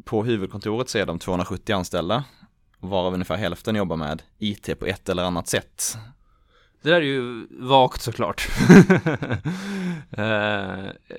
på 0.03 0.23
huvudkontoret 0.23 0.89
så 0.89 0.97
är 0.97 1.05
de 1.05 1.19
270 1.19 1.73
anställda, 1.73 2.23
varav 2.79 3.13
ungefär 3.13 3.35
hälften 3.37 3.75
jobbar 3.75 3.95
med 3.95 4.21
IT 4.39 4.79
på 4.79 4.85
ett 4.85 5.09
eller 5.09 5.23
annat 5.23 5.47
sätt. 5.47 5.97
Det 6.83 6.89
där 6.89 7.01
är 7.01 7.01
ju 7.01 7.47
vagt 7.49 8.01
såklart. 8.01 8.47
eh, 10.11 10.27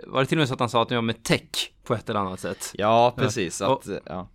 var 0.06 0.21
det 0.21 0.26
till 0.26 0.38
och 0.38 0.40
med 0.40 0.49
så 0.49 0.54
att 0.54 0.61
han 0.61 0.68
sa 0.68 0.83
att 0.83 0.88
de 0.88 0.94
jobbar 0.94 1.06
med 1.06 1.23
tech 1.23 1.73
på 1.85 1.94
ett 1.94 2.11
eller 2.11 2.21
annat 2.21 2.40
sätt? 2.40 2.71
Ja, 2.75 3.14
precis. 3.16 3.61
Ja. 3.61 3.73
Att, 3.73 3.88
ja. 4.04 4.28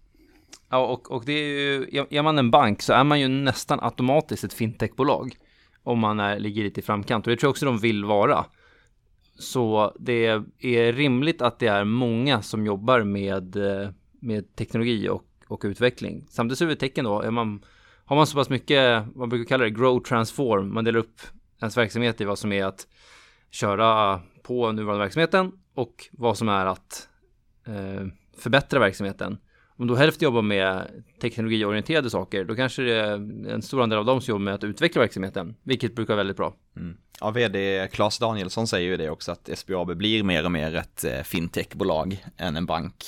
Ja, 0.70 0.86
och, 0.86 1.12
och 1.12 1.26
det 1.26 1.34
är 1.34 1.48
ju, 1.48 2.06
är 2.10 2.22
man 2.22 2.38
en 2.38 2.52
bank 2.52 2.82
så 2.82 2.94
är 2.94 3.04
man 3.04 3.20
ju 3.20 3.28
nästan 3.28 3.80
automatiskt 3.82 4.44
ett 4.44 4.54
fintechbolag. 4.54 5.36
Om 5.84 6.00
man 6.00 6.20
är, 6.20 6.40
ligger 6.40 6.64
lite 6.64 6.80
i 6.80 6.84
framkant 6.84 7.28
och 7.28 7.32
det 7.32 7.38
tror 7.38 7.48
jag 7.48 7.52
också 7.52 7.66
de 7.66 7.78
vill 7.78 8.06
vara. 8.06 8.46
Så 9.40 9.96
det 10.00 10.28
är 10.60 10.94
rimligt 10.94 11.42
att 11.42 11.60
det 11.60 11.68
är 11.68 11.84
många 11.84 12.42
som 12.42 12.66
jobbar 12.66 13.04
med, 13.04 13.58
med 14.20 14.56
teknologi 14.56 15.10
och, 15.10 15.24
och 15.48 15.62
utveckling. 15.66 16.26
Samtidigt 16.30 16.58
så 16.58 16.66
är 16.66 16.70
det 16.70 16.76
tecken 16.76 17.06
då, 17.06 17.22
är 17.22 17.32
man, 17.32 17.66
har 18.10 18.16
man 18.16 18.28
så 18.28 18.38
pass 18.38 18.50
mycket, 18.50 19.04
vad 19.06 19.18
man 19.18 19.30
brukar 19.30 19.46
kalla 19.46 19.63
det, 19.63 19.70
grow 19.70 20.00
transform, 20.00 20.74
man 20.74 20.84
delar 20.84 21.00
upp 21.00 21.22
ens 21.62 21.78
verksamhet 21.78 22.22
i 22.22 22.25
vad 22.25 22.39
som 22.39 22.51
är 22.51 22.66
att 22.66 22.88
köra 23.51 24.20
på 24.44 24.72
nuvarande 24.72 25.06
verksamheten 25.06 25.51
och 25.74 26.10
vad 26.12 26.38
som 26.38 26.50
är 26.50 26.66
att 26.66 27.10
eh, 27.68 28.08
förbättra 28.38 28.80
verksamheten. 28.80 29.38
Om 29.78 29.88
då 29.88 29.96
hälften 29.96 30.25
jobbar 30.25 30.42
med 30.42 31.04
teknologiorienterade 31.22 32.10
saker, 32.10 32.44
då 32.44 32.56
kanske 32.56 32.82
det 32.82 32.96
är 32.96 33.13
en 33.50 33.62
stor 33.62 33.84
andel 33.84 34.00
av 34.00 34.06
dem 34.06 34.22
som 34.22 34.32
jobbar 34.32 34.44
med 34.44 34.54
att 34.54 34.63
utveckla 34.63 35.01
verksamheten, 35.01 35.56
vilket 35.63 35.96
brukar 35.96 36.13
vara 36.13 36.18
väldigt 36.18 36.38
bra. 36.38 36.56
Mm. 36.75 36.98
Ja, 37.20 37.32
vd 37.32 37.88
Claes 37.92 38.20
Danielsson 38.20 38.68
säger 38.68 38.89
ju 38.89 38.98
det 38.98 39.10
också 39.10 39.32
att 39.32 39.50
SBAB 39.58 39.98
blir 39.98 40.24
mer 40.24 40.46
och 40.46 40.51
mer 40.51 40.75
ett 40.75 41.04
eh, 41.04 41.22
fintechbolag 41.24 42.25
än 42.38 42.56
en 42.56 42.66
bank. 42.66 43.06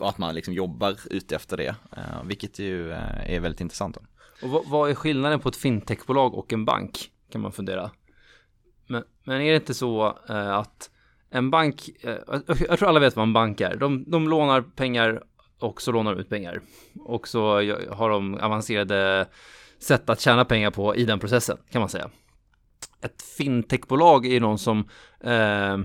Att 0.00 0.18
man 0.18 0.34
liksom 0.34 0.54
jobbar 0.54 0.96
ute 1.10 1.36
efter 1.36 1.56
det, 1.56 1.74
eh, 1.96 2.24
vilket 2.24 2.58
ju 2.58 2.92
eh, 2.92 3.34
är 3.34 3.40
väldigt 3.40 3.60
intressant. 3.60 3.98
Och 4.42 4.64
vad 4.66 4.90
är 4.90 4.94
skillnaden 4.94 5.40
på 5.40 5.48
ett 5.48 5.56
fintechbolag 5.56 6.34
och 6.34 6.52
en 6.52 6.64
bank? 6.64 7.10
Kan 7.32 7.40
man 7.40 7.52
fundera. 7.52 7.90
Men, 8.86 9.04
men 9.24 9.40
är 9.40 9.50
det 9.50 9.56
inte 9.56 9.74
så 9.74 10.18
eh, 10.28 10.56
att 10.56 10.90
en 11.30 11.50
bank, 11.50 11.90
eh, 12.00 12.16
jag 12.68 12.78
tror 12.78 12.88
alla 12.88 13.00
vet 13.00 13.16
vad 13.16 13.22
en 13.22 13.32
bank 13.32 13.60
är. 13.60 13.76
De, 13.76 14.04
de 14.10 14.28
lånar 14.28 14.60
pengar 14.62 15.22
och 15.58 15.82
så 15.82 15.92
lånar 15.92 16.14
de 16.14 16.20
ut 16.20 16.28
pengar. 16.28 16.60
Och 17.04 17.28
så 17.28 17.54
har 17.90 18.10
de 18.10 18.34
avancerade 18.34 19.28
sätt 19.78 20.10
att 20.10 20.20
tjäna 20.20 20.44
pengar 20.44 20.70
på 20.70 20.96
i 20.96 21.04
den 21.04 21.18
processen 21.18 21.58
kan 21.70 21.80
man 21.80 21.88
säga. 21.88 22.10
Ett 23.00 23.22
fintechbolag 23.22 24.26
är 24.26 24.40
någon 24.40 24.58
som, 24.58 24.88
eh, 25.20 25.78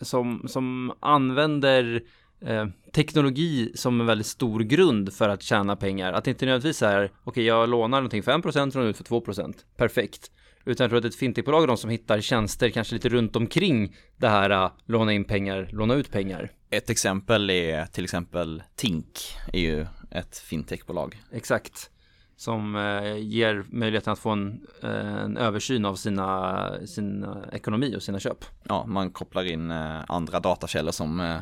som, 0.00 0.44
som 0.48 0.92
använder 1.00 2.02
eh, 2.40 2.66
teknologi 2.92 3.72
som 3.74 4.00
en 4.00 4.06
väldigt 4.06 4.26
stor 4.26 4.60
grund 4.60 5.12
för 5.12 5.28
att 5.28 5.42
tjäna 5.42 5.76
pengar. 5.76 6.12
Att 6.12 6.24
det 6.24 6.30
inte 6.30 6.46
nödvändigtvis 6.46 6.82
är, 6.82 7.04
okej 7.04 7.12
okay, 7.24 7.44
jag 7.44 7.68
lånar 7.68 7.98
någonting 7.98 8.22
för 8.22 8.32
1% 8.32 8.76
och 8.76 8.84
ut 8.84 8.96
för 8.96 9.04
2%. 9.04 9.54
Perfekt. 9.76 10.30
Utan 10.64 10.84
jag 10.84 10.90
tror 10.90 10.98
att 10.98 11.04
ett 11.04 11.14
fintechbolag 11.14 11.62
är 11.62 11.66
de 11.66 11.76
som 11.76 11.90
hittar 11.90 12.20
tjänster 12.20 12.70
kanske 12.70 12.94
lite 12.94 13.08
runt 13.08 13.36
omkring 13.36 13.96
det 14.16 14.28
här 14.28 14.50
uh, 14.50 14.70
låna 14.86 15.12
in 15.12 15.24
pengar, 15.24 15.68
låna 15.72 15.94
ut 15.94 16.10
pengar. 16.12 16.52
Ett 16.70 16.90
exempel 16.90 17.50
är 17.50 17.86
till 17.86 18.04
exempel 18.04 18.62
Tink, 18.76 19.18
är 19.52 19.60
ju 19.60 19.86
ett 20.10 20.38
fintechbolag. 20.38 21.22
Exakt. 21.32 21.90
Som 22.36 22.74
uh, 22.74 23.18
ger 23.18 23.64
möjligheten 23.68 24.12
att 24.12 24.18
få 24.18 24.30
en, 24.30 24.66
uh, 24.84 25.24
en 25.24 25.36
översyn 25.36 25.84
av 25.84 25.94
sina, 25.94 26.86
sin 26.86 27.26
ekonomi 27.52 27.96
och 27.96 28.02
sina 28.02 28.20
köp. 28.20 28.44
Ja, 28.62 28.86
man 28.86 29.10
kopplar 29.10 29.44
in 29.44 29.70
andra 30.06 30.40
datakällor 30.40 30.92
som 30.92 31.40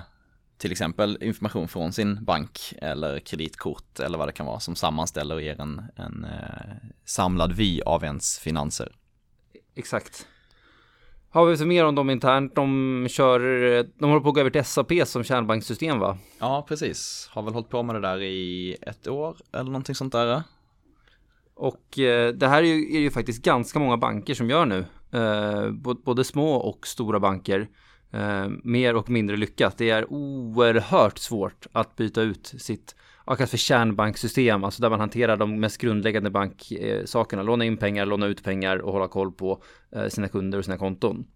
till 0.58 0.72
exempel 0.72 1.18
information 1.20 1.68
från 1.68 1.92
sin 1.92 2.24
bank 2.24 2.60
eller 2.76 3.20
kreditkort 3.20 4.00
eller 4.00 4.18
vad 4.18 4.28
det 4.28 4.32
kan 4.32 4.46
vara 4.46 4.60
som 4.60 4.76
sammanställer 4.76 5.34
och 5.34 5.42
ger 5.42 5.60
en, 5.60 5.82
en 5.96 6.24
eh, 6.24 6.90
samlad 7.04 7.52
vy 7.52 7.80
av 7.80 8.04
ens 8.04 8.38
finanser. 8.38 8.92
Exakt. 9.74 10.26
Har 11.30 11.46
vi 11.46 11.64
mer 11.64 11.84
om 11.84 11.94
dem 11.94 12.10
internt? 12.10 12.54
De 12.54 13.06
kör, 13.10 13.40
de 13.98 14.08
håller 14.08 14.20
på 14.20 14.28
att 14.28 14.34
gå 14.34 14.40
över 14.40 14.50
till 14.50 14.64
SAP 14.64 14.92
som 15.04 15.24
kärnbankssystem 15.24 15.98
va? 15.98 16.18
Ja, 16.38 16.64
precis. 16.68 17.28
Har 17.32 17.42
väl 17.42 17.54
hållit 17.54 17.68
på 17.68 17.82
med 17.82 17.94
det 17.94 18.00
där 18.00 18.22
i 18.22 18.76
ett 18.82 19.08
år 19.08 19.36
eller 19.52 19.64
någonting 19.64 19.94
sånt 19.94 20.12
där. 20.12 20.42
Och 21.54 21.98
eh, 21.98 22.34
det 22.34 22.48
här 22.48 22.62
är 22.62 22.66
ju, 22.66 22.96
är 22.96 23.00
ju, 23.00 23.10
faktiskt 23.10 23.44
ganska 23.44 23.78
många 23.78 23.96
banker 23.96 24.34
som 24.34 24.50
gör 24.50 24.66
nu. 24.66 24.84
Eh, 25.12 25.70
både 26.04 26.24
små 26.24 26.54
och 26.54 26.86
stora 26.86 27.20
banker. 27.20 27.68
Eh, 28.10 28.48
mer 28.64 28.96
och 28.96 29.10
mindre 29.10 29.36
lyckat. 29.36 29.78
Det 29.78 29.90
är 29.90 30.12
oerhört 30.12 31.18
svårt 31.18 31.66
att 31.72 31.96
byta 31.96 32.22
ut 32.22 32.54
sitt 32.58 32.94
kallas 33.36 33.50
för 33.50 33.56
kärnbanksystem, 33.56 34.64
alltså 34.64 34.82
där 34.82 34.90
man 34.90 35.00
hanterar 35.00 35.36
de 35.36 35.60
mest 35.60 35.78
grundläggande 35.78 36.30
banksakerna, 36.30 37.42
låna 37.42 37.64
in 37.64 37.76
pengar, 37.76 38.06
låna 38.06 38.26
ut 38.26 38.42
pengar 38.44 38.76
och 38.76 38.92
hålla 38.92 39.08
koll 39.08 39.32
på 39.32 39.62
eh, 39.92 40.08
sina 40.08 40.28
kunder 40.28 40.58
och 40.58 40.64
sina 40.64 40.78
konton. 40.78 41.26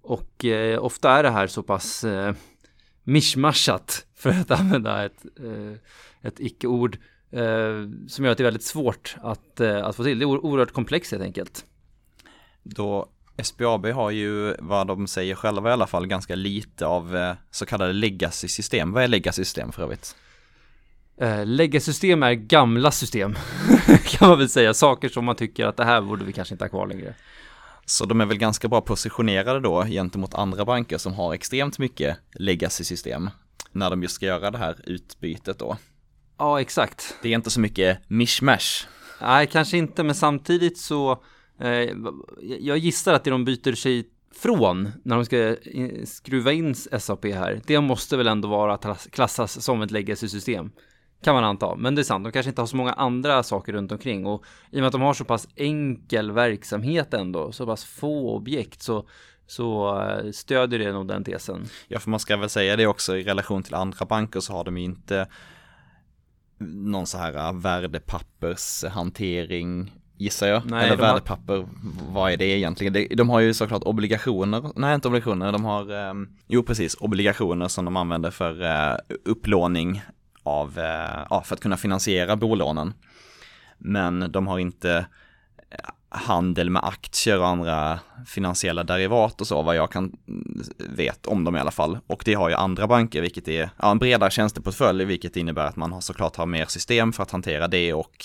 Och 0.00 0.44
eh, 0.44 0.84
ofta 0.84 1.10
är 1.10 1.22
det 1.22 1.30
här 1.30 1.46
så 1.46 1.62
pass 1.62 2.04
eh, 2.04 2.34
mischmaschat, 3.02 4.06
för 4.14 4.30
att 4.30 4.50
använda 4.50 5.04
ett, 5.04 5.26
eh, 5.40 5.72
ett 6.22 6.40
icke-ord, 6.40 6.98
eh, 7.30 7.88
som 8.08 8.24
gör 8.24 8.32
att 8.32 8.38
det 8.38 8.42
är 8.42 8.50
väldigt 8.50 8.62
svårt 8.62 9.16
att, 9.20 9.60
eh, 9.60 9.84
att 9.84 9.96
få 9.96 10.04
till. 10.04 10.18
Det 10.18 10.24
är 10.24 10.26
oerhört 10.26 10.72
komplext 10.72 11.12
helt 11.12 11.24
enkelt. 11.24 11.66
Då 12.62 13.08
SBAB 13.42 13.86
har 13.86 14.10
ju, 14.10 14.56
vad 14.58 14.86
de 14.86 15.06
säger 15.06 15.34
själva 15.34 15.70
i 15.70 15.72
alla 15.72 15.86
fall, 15.86 16.06
ganska 16.06 16.34
lite 16.34 16.86
av 16.86 17.16
eh, 17.16 17.34
så 17.50 17.66
kallade 17.66 17.92
legacy-system. 17.92 18.92
Vad 18.92 19.04
är 19.04 19.08
legacy-system 19.08 19.72
för 19.72 19.82
övrigt? 19.82 20.16
Eh, 21.20 21.46
Legacy-system 21.46 22.22
är 22.22 22.32
gamla 22.32 22.90
system, 22.90 23.34
kan 24.04 24.28
man 24.28 24.38
väl 24.38 24.48
säga. 24.48 24.74
Saker 24.74 25.08
som 25.08 25.24
man 25.24 25.36
tycker 25.36 25.66
att 25.66 25.76
det 25.76 25.84
här 25.84 26.00
borde 26.00 26.24
vi 26.24 26.32
kanske 26.32 26.54
inte 26.54 26.64
ha 26.64 26.68
kvar 26.68 26.86
längre. 26.86 27.14
Så 27.86 28.04
de 28.04 28.20
är 28.20 28.26
väl 28.26 28.38
ganska 28.38 28.68
bra 28.68 28.80
positionerade 28.80 29.60
då 29.60 29.84
gentemot 29.84 30.34
andra 30.34 30.64
banker 30.64 30.98
som 30.98 31.14
har 31.14 31.34
extremt 31.34 31.78
mycket 31.78 32.16
legacy-system 32.34 33.30
när 33.72 33.90
de 33.90 34.02
just 34.02 34.14
ska 34.14 34.26
göra 34.26 34.50
det 34.50 34.58
här 34.58 34.76
utbytet 34.86 35.58
då. 35.58 35.76
Ja, 36.38 36.60
exakt. 36.60 37.14
Det 37.22 37.28
är 37.28 37.34
inte 37.34 37.50
så 37.50 37.60
mycket 37.60 37.98
mishmash. 38.08 38.86
Nej, 39.20 39.46
kanske 39.46 39.76
inte, 39.76 40.02
men 40.02 40.14
samtidigt 40.14 40.78
så 40.78 41.22
Eh, 41.60 41.90
jag 42.60 42.78
gissar 42.78 43.14
att 43.14 43.24
det 43.24 43.30
de 43.30 43.44
byter 43.44 43.74
sig 43.74 44.08
från 44.34 44.92
när 45.04 45.16
de 45.16 45.24
ska 45.24 45.38
eh, 45.38 46.04
skruva 46.04 46.52
in 46.52 46.74
SAP 46.74 47.24
här, 47.24 47.60
det 47.66 47.80
måste 47.80 48.16
väl 48.16 48.26
ändå 48.26 48.48
vara 48.48 48.74
att 48.74 49.08
klassas 49.10 49.64
som 49.64 49.82
ett 49.82 49.90
legacy-system. 49.90 50.70
Kan 51.22 51.34
man 51.34 51.44
anta, 51.44 51.76
men 51.76 51.94
det 51.94 52.00
är 52.00 52.04
sant. 52.04 52.24
De 52.24 52.32
kanske 52.32 52.50
inte 52.50 52.62
har 52.62 52.66
så 52.66 52.76
många 52.76 52.92
andra 52.92 53.42
saker 53.42 53.72
runt 53.72 53.92
omkring 53.92 54.26
och 54.26 54.44
i 54.70 54.76
och 54.76 54.80
med 54.80 54.86
att 54.86 54.92
de 54.92 55.00
har 55.00 55.14
så 55.14 55.24
pass 55.24 55.48
enkel 55.56 56.32
verksamhet 56.32 57.14
ändå, 57.14 57.52
så 57.52 57.66
pass 57.66 57.84
få 57.84 58.36
objekt 58.36 58.82
så 58.82 59.08
så 59.46 60.00
eh, 60.00 60.30
stödjer 60.30 60.78
det 60.78 60.92
nog 60.92 61.08
den 61.08 61.24
tesen. 61.24 61.64
Ja, 61.88 61.98
för 61.98 62.10
man 62.10 62.20
ska 62.20 62.36
väl 62.36 62.48
säga 62.48 62.76
det 62.76 62.86
också 62.86 63.16
i 63.16 63.22
relation 63.22 63.62
till 63.62 63.74
andra 63.74 64.06
banker 64.06 64.40
så 64.40 64.52
har 64.52 64.64
de 64.64 64.78
ju 64.78 64.84
inte 64.84 65.26
någon 66.58 67.06
så 67.06 67.18
här 67.18 67.52
värdepappershantering 67.52 69.92
gissar 70.22 70.48
jag. 70.48 70.70
Nej, 70.70 70.86
Eller 70.86 70.96
värdepapper, 70.96 71.56
har... 71.56 71.66
vad 72.08 72.32
är 72.32 72.36
det 72.36 72.44
egentligen? 72.44 73.16
De 73.16 73.30
har 73.30 73.40
ju 73.40 73.54
såklart 73.54 73.82
obligationer, 73.82 74.70
nej 74.76 74.94
inte 74.94 75.08
obligationer, 75.08 75.52
de 75.52 75.64
har, 75.64 76.08
eh, 76.08 76.14
jo 76.46 76.62
precis, 76.62 76.94
obligationer 76.94 77.68
som 77.68 77.84
de 77.84 77.96
använder 77.96 78.30
för 78.30 78.62
eh, 78.62 78.96
upplåning 79.24 80.02
av, 80.42 80.78
eh, 80.78 81.26
ja, 81.30 81.42
för 81.44 81.54
att 81.54 81.60
kunna 81.60 81.76
finansiera 81.76 82.36
bolånen. 82.36 82.94
Men 83.78 84.32
de 84.32 84.46
har 84.46 84.58
inte 84.58 85.06
handel 86.12 86.70
med 86.70 86.84
aktier 86.84 87.38
och 87.38 87.46
andra 87.46 88.00
finansiella 88.26 88.84
derivat 88.84 89.40
och 89.40 89.46
så, 89.46 89.62
vad 89.62 89.76
jag 89.76 89.92
kan 89.92 90.16
mm, 90.28 90.62
vet 90.78 91.26
om 91.26 91.44
dem 91.44 91.56
i 91.56 91.60
alla 91.60 91.70
fall. 91.70 91.98
Och 92.06 92.22
det 92.24 92.34
har 92.34 92.48
ju 92.48 92.54
andra 92.54 92.86
banker, 92.86 93.20
vilket 93.20 93.48
är 93.48 93.70
ja, 93.78 93.90
en 93.90 93.98
bredare 93.98 94.30
tjänsteportfölj, 94.30 95.04
vilket 95.04 95.36
innebär 95.36 95.66
att 95.66 95.76
man 95.76 95.92
har 95.92 96.00
såklart 96.00 96.36
har 96.36 96.46
mer 96.46 96.66
system 96.66 97.12
för 97.12 97.22
att 97.22 97.30
hantera 97.30 97.68
det 97.68 97.94
och 97.94 98.24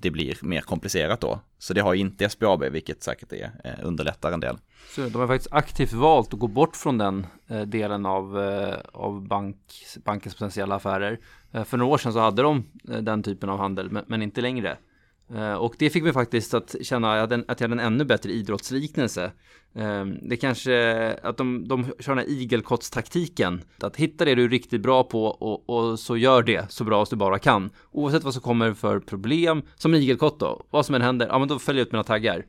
det 0.00 0.10
blir 0.10 0.36
mer 0.40 0.60
komplicerat 0.60 1.20
då. 1.20 1.40
Så 1.58 1.74
det 1.74 1.80
har 1.80 1.94
ju 1.94 2.00
inte 2.00 2.28
SBAB, 2.28 2.62
vilket 2.62 3.02
säkert 3.02 3.32
är, 3.32 3.50
eh, 3.64 3.86
underlättar 3.86 4.32
en 4.32 4.40
del. 4.40 4.56
Så 4.94 5.00
de 5.00 5.14
har 5.14 5.26
faktiskt 5.26 5.52
aktivt 5.52 5.92
valt 5.92 6.34
att 6.34 6.40
gå 6.40 6.46
bort 6.46 6.76
från 6.76 6.98
den 6.98 7.26
eh, 7.48 7.62
delen 7.62 8.06
av, 8.06 8.42
eh, 8.42 8.74
av 8.92 9.28
bank, 9.28 9.56
bankens 10.04 10.34
potentiella 10.34 10.74
affärer. 10.74 11.18
Eh, 11.52 11.64
för 11.64 11.76
några 11.76 11.92
år 11.92 11.98
sedan 11.98 12.12
så 12.12 12.18
hade 12.18 12.42
de 12.42 12.64
eh, 12.90 12.98
den 12.98 13.22
typen 13.22 13.48
av 13.48 13.58
handel, 13.58 13.90
men, 13.90 14.04
men 14.06 14.22
inte 14.22 14.40
längre. 14.40 14.76
Eh, 15.30 15.54
och 15.54 15.74
det 15.78 15.90
fick 15.90 16.02
mig 16.02 16.12
faktiskt 16.12 16.54
att 16.54 16.76
känna 16.82 17.22
att 17.22 17.60
jag 17.60 17.68
hade 17.68 17.74
en, 17.74 17.80
ännu 17.80 18.04
bättre 18.04 18.32
idrottsliknelse. 18.32 19.32
Ehm, 19.74 20.28
det 20.28 20.36
kanske 20.36 21.12
att 21.22 21.36
de, 21.36 21.68
de 21.68 21.84
kör 21.84 22.14
den 22.14 22.18
här 22.18 22.30
igelkottstaktiken. 22.30 23.62
Att 23.80 23.96
hitta 23.96 24.24
det 24.24 24.34
du 24.34 24.44
är 24.44 24.48
riktigt 24.48 24.80
bra 24.82 25.04
på 25.04 25.24
och, 25.24 25.70
och, 25.70 25.98
så 25.98 26.16
gör 26.16 26.42
det 26.42 26.72
så 26.72 26.84
bra 26.84 27.06
som 27.06 27.18
du 27.18 27.20
bara 27.20 27.38
kan. 27.38 27.70
Oavsett 27.90 28.24
vad 28.24 28.34
som 28.34 28.42
kommer 28.42 28.74
för 28.74 29.00
problem, 29.00 29.62
som 29.74 29.94
en 29.94 30.00
igelkott 30.00 30.40
då. 30.40 30.66
Vad 30.70 30.86
som 30.86 30.94
än 30.94 31.02
händer, 31.02 31.26
ja 31.26 31.38
men 31.38 31.48
då 31.48 31.58
följer 31.58 31.80
jag 31.80 31.86
ut 31.86 31.92
mina 31.92 32.04
taggar. 32.04 32.46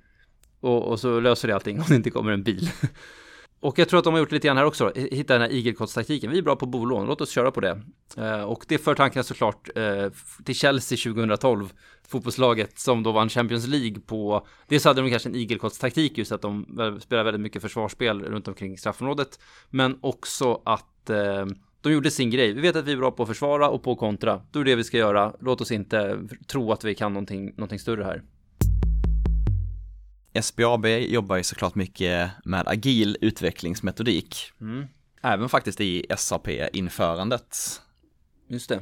Och, 0.59 0.83
och 0.83 0.99
så 0.99 1.19
löser 1.19 1.47
det 1.47 1.53
allting 1.53 1.79
om 1.79 1.85
det 1.89 1.95
inte 1.95 2.09
kommer 2.09 2.31
en 2.31 2.43
bil. 2.43 2.69
Och 3.65 3.79
jag 3.79 3.89
tror 3.89 3.97
att 3.97 4.03
de 4.03 4.13
har 4.13 4.19
gjort 4.19 4.31
lite 4.31 4.47
grann 4.47 4.57
här 4.57 4.65
också, 4.65 4.91
hitta 4.95 5.33
den 5.33 5.41
här 5.41 5.51
igelkottstaktiken. 5.51 6.31
Vi 6.31 6.37
är 6.37 6.41
bra 6.41 6.55
på 6.55 6.65
bolån, 6.65 7.07
låt 7.07 7.21
oss 7.21 7.29
köra 7.29 7.51
på 7.51 7.61
det. 7.61 7.81
Eh, 8.17 8.41
och 8.41 8.65
det 8.67 8.77
för 8.77 8.95
tankarna 8.95 9.23
såklart 9.23 9.69
eh, 9.75 10.09
till 10.45 10.55
Chelsea 10.55 11.13
2012, 11.13 11.73
fotbollslaget 12.07 12.79
som 12.79 13.03
då 13.03 13.11
vann 13.11 13.29
Champions 13.29 13.67
League 13.67 13.99
på, 13.99 14.47
dels 14.67 14.85
hade 14.85 15.01
de 15.01 15.09
kanske 15.09 15.29
en 15.29 15.35
igelkottstaktik 15.35 16.17
just 16.17 16.31
att 16.31 16.41
de 16.41 16.79
eh, 16.79 16.99
spelar 16.99 17.23
väldigt 17.23 17.41
mycket 17.41 17.61
försvarsspel 17.61 18.21
runt 18.23 18.47
omkring 18.47 18.77
straffområdet, 18.77 19.39
men 19.69 19.97
också 20.01 20.61
att 20.65 21.09
eh, 21.09 21.45
de 21.81 21.93
gjorde 21.93 22.11
sin 22.11 22.29
grej. 22.29 22.53
Vi 22.53 22.61
vet 22.61 22.75
att 22.75 22.85
vi 22.85 22.91
är 22.91 22.97
bra 22.97 23.11
på 23.11 23.23
att 23.23 23.29
försvara 23.29 23.69
och 23.69 23.83
på 23.83 23.91
att 23.91 23.99
kontra. 23.99 24.41
Då 24.51 24.59
är 24.59 24.63
det 24.63 24.71
det 24.71 24.75
vi 24.75 24.83
ska 24.83 24.97
göra. 24.97 25.33
Låt 25.39 25.61
oss 25.61 25.71
inte 25.71 26.19
tro 26.47 26.71
att 26.71 26.83
vi 26.83 26.95
kan 26.95 27.13
någonting, 27.13 27.51
någonting 27.55 27.79
större 27.79 28.03
här. 28.03 28.23
SBAB 30.41 30.85
jobbar 30.85 31.35
ju 31.35 31.43
såklart 31.43 31.75
mycket 31.75 32.31
med 32.45 32.67
agil 32.67 33.17
utvecklingsmetodik. 33.21 34.51
Mm. 34.61 34.87
Även 35.21 35.49
faktiskt 35.49 35.81
i 35.81 36.05
SAP-införandet. 36.17 37.81
Just 38.47 38.69
det. 38.69 38.79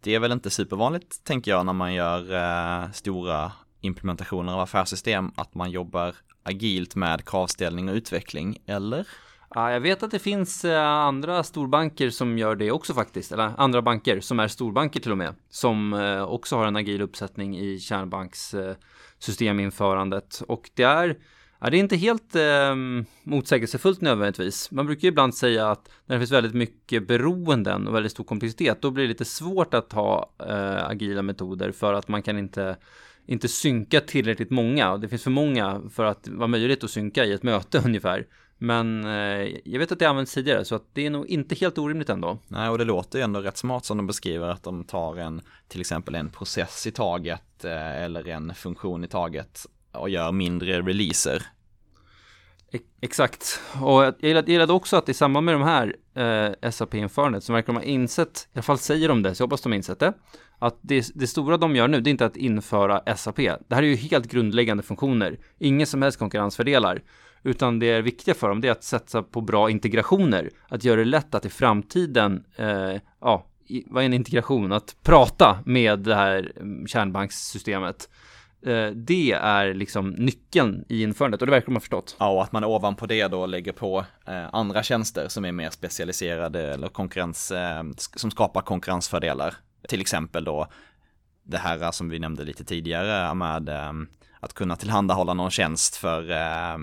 Det 0.00 0.14
är 0.14 0.18
väl 0.18 0.32
inte 0.32 0.50
supervanligt, 0.50 1.24
tänker 1.24 1.50
jag, 1.50 1.66
när 1.66 1.72
man 1.72 1.94
gör 1.94 2.34
eh, 2.34 2.90
stora 2.92 3.52
implementationer 3.80 4.52
av 4.52 4.60
affärssystem, 4.60 5.32
att 5.36 5.54
man 5.54 5.70
jobbar 5.70 6.14
agilt 6.42 6.94
med 6.94 7.24
kravställning 7.24 7.88
och 7.88 7.94
utveckling, 7.94 8.58
eller? 8.66 9.06
Ja, 9.54 9.72
jag 9.72 9.80
vet 9.80 10.02
att 10.02 10.10
det 10.10 10.18
finns 10.18 10.64
eh, 10.64 10.86
andra 10.86 11.42
storbanker 11.42 12.10
som 12.10 12.38
gör 12.38 12.56
det 12.56 12.70
också 12.70 12.94
faktiskt, 12.94 13.32
eller 13.32 13.52
andra 13.58 13.82
banker 13.82 14.20
som 14.20 14.40
är 14.40 14.48
storbanker 14.48 15.00
till 15.00 15.12
och 15.12 15.18
med, 15.18 15.34
som 15.48 15.92
eh, 15.92 16.22
också 16.22 16.56
har 16.56 16.66
en 16.66 16.76
agil 16.76 17.02
uppsättning 17.02 17.58
i 17.58 17.78
kärnbankssysteminförandet. 17.78 20.42
och 20.48 20.70
det 20.74 20.82
är 20.82 21.16
Ja, 21.62 21.70
det 21.70 21.76
är 21.76 21.78
inte 21.78 21.96
helt 21.96 22.36
eh, 22.36 22.74
motsägelsefullt 23.22 24.00
nödvändigtvis. 24.00 24.70
Man 24.70 24.86
brukar 24.86 25.02
ju 25.02 25.08
ibland 25.08 25.34
säga 25.34 25.70
att 25.70 25.90
när 26.06 26.16
det 26.16 26.20
finns 26.20 26.32
väldigt 26.32 26.54
mycket 26.54 27.08
beroenden 27.08 27.88
och 27.88 27.94
väldigt 27.94 28.12
stor 28.12 28.24
komplexitet, 28.24 28.82
då 28.82 28.90
blir 28.90 29.04
det 29.04 29.08
lite 29.08 29.24
svårt 29.24 29.74
att 29.74 29.92
ha 29.92 30.32
eh, 30.48 30.86
agila 30.86 31.22
metoder 31.22 31.72
för 31.72 31.94
att 31.94 32.08
man 32.08 32.22
kan 32.22 32.38
inte, 32.38 32.76
inte 33.26 33.48
synka 33.48 34.00
tillräckligt 34.00 34.50
många. 34.50 34.96
Det 34.96 35.08
finns 35.08 35.22
för 35.22 35.30
många 35.30 35.82
för 35.90 36.04
att 36.04 36.28
vara 36.28 36.48
möjligt 36.48 36.84
att 36.84 36.90
synka 36.90 37.24
i 37.24 37.32
ett 37.32 37.42
möte 37.42 37.78
ungefär. 37.84 38.26
Men 38.62 39.04
eh, 39.04 39.56
jag 39.64 39.78
vet 39.78 39.92
att 39.92 39.98
det 39.98 40.06
används 40.06 40.34
tidigare 40.34 40.64
så 40.64 40.74
att 40.74 40.84
det 40.92 41.06
är 41.06 41.10
nog 41.10 41.26
inte 41.26 41.54
helt 41.54 41.78
orimligt 41.78 42.08
ändå. 42.08 42.38
Nej, 42.48 42.68
och 42.68 42.78
det 42.78 42.84
låter 42.84 43.18
ju 43.18 43.22
ändå 43.22 43.40
rätt 43.40 43.56
smart 43.56 43.84
som 43.84 43.96
de 43.96 44.06
beskriver 44.06 44.48
att 44.48 44.62
de 44.62 44.84
tar 44.84 45.16
en, 45.16 45.40
till 45.68 45.80
exempel 45.80 46.14
en 46.14 46.30
process 46.30 46.86
i 46.86 46.90
taget 46.90 47.64
eh, 47.64 48.02
eller 48.02 48.28
en 48.28 48.54
funktion 48.54 49.04
i 49.04 49.08
taget 49.08 49.66
och 49.92 50.10
gör 50.10 50.32
mindre 50.32 50.80
releaser. 50.82 51.42
Exakt, 53.00 53.60
och 53.82 54.04
jag 54.04 54.14
gillade, 54.20 54.52
gillade 54.52 54.72
också 54.72 54.96
att 54.96 55.08
i 55.08 55.14
samband 55.14 55.46
med 55.46 55.54
de 55.54 55.62
här 55.62 55.96
eh, 56.14 56.70
SAP-införandet 56.70 57.44
så 57.44 57.52
verkar 57.52 57.66
de 57.66 57.76
ha 57.76 57.82
insett, 57.82 58.48
i 58.52 58.54
alla 58.54 58.62
fall 58.62 58.78
säger 58.78 59.08
de 59.08 59.22
det, 59.22 59.34
så 59.34 59.42
jag 59.42 59.46
hoppas 59.46 59.60
de 59.60 59.72
har 59.72 59.76
insett 59.76 59.98
det, 59.98 60.12
att 60.58 60.78
det, 60.80 61.10
det, 61.14 61.26
stora 61.26 61.56
de 61.56 61.76
gör 61.76 61.88
nu, 61.88 62.00
det 62.00 62.10
är 62.10 62.12
inte 62.12 62.26
att 62.26 62.36
införa 62.36 63.16
SAP. 63.16 63.36
Det 63.36 63.74
här 63.74 63.82
är 63.82 63.86
ju 63.86 63.96
helt 63.96 64.26
grundläggande 64.26 64.82
funktioner, 64.82 65.38
inga 65.58 65.86
som 65.86 66.02
helst 66.02 66.18
konkurrensfördelar. 66.18 67.02
Utan 67.42 67.78
det 67.78 67.90
är 67.90 68.02
viktiga 68.02 68.34
för 68.34 68.48
dem 68.48 68.60
det 68.60 68.68
är 68.68 68.72
att 68.72 68.84
satsa 68.84 69.22
på 69.22 69.40
bra 69.40 69.70
integrationer. 69.70 70.50
Att 70.68 70.84
göra 70.84 70.96
det 70.96 71.04
lätt 71.04 71.34
att 71.34 71.44
i 71.44 71.48
framtiden, 71.50 72.44
eh, 72.56 72.96
ja, 73.20 73.46
vad 73.86 74.02
är 74.02 74.06
en 74.06 74.14
integration? 74.14 74.72
Att 74.72 74.96
prata 75.02 75.58
med 75.66 75.98
det 75.98 76.14
här 76.14 76.52
mm, 76.56 76.86
kärnbankssystemet. 76.86 78.08
Eh, 78.66 78.86
det 78.86 79.32
är 79.32 79.74
liksom 79.74 80.10
nyckeln 80.10 80.84
i 80.88 81.02
införandet 81.02 81.40
och 81.42 81.46
det 81.46 81.50
verkar 81.50 81.66
de 81.66 81.74
ha 81.74 81.80
förstått. 81.80 82.16
Ja, 82.18 82.30
och 82.30 82.42
att 82.42 82.52
man 82.52 82.64
ovanpå 82.64 83.06
det 83.06 83.28
då 83.28 83.46
lägger 83.46 83.72
på 83.72 84.04
eh, 84.26 84.54
andra 84.54 84.82
tjänster 84.82 85.28
som 85.28 85.44
är 85.44 85.52
mer 85.52 85.70
specialiserade 85.70 86.74
eller 86.74 86.88
konkurrens, 86.88 87.50
eh, 87.50 87.82
som 87.96 88.30
skapar 88.30 88.60
konkurrensfördelar. 88.60 89.54
Till 89.88 90.00
exempel 90.00 90.44
då 90.44 90.66
det 91.42 91.58
här 91.58 91.90
som 91.90 92.08
vi 92.08 92.18
nämnde 92.18 92.44
lite 92.44 92.64
tidigare 92.64 93.34
med 93.34 93.68
eh, 93.68 93.92
att 94.40 94.54
kunna 94.54 94.76
tillhandahålla 94.76 95.34
någon 95.34 95.50
tjänst 95.50 95.96
för 95.96 96.30
eh, 96.30 96.78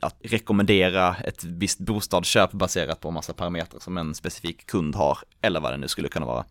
att 0.00 0.16
rekommendera 0.22 1.16
ett 1.16 1.44
visst 1.44 1.78
bostadsköp 1.78 2.52
baserat 2.52 3.00
på 3.00 3.10
massa 3.10 3.32
parametrar 3.32 3.80
som 3.80 3.98
en 3.98 4.14
specifik 4.14 4.66
kund 4.66 4.94
har, 4.94 5.18
eller 5.40 5.60
vad 5.60 5.72
det 5.72 5.76
nu 5.76 5.88
skulle 5.88 6.08
kunna 6.08 6.26
vara. 6.26 6.44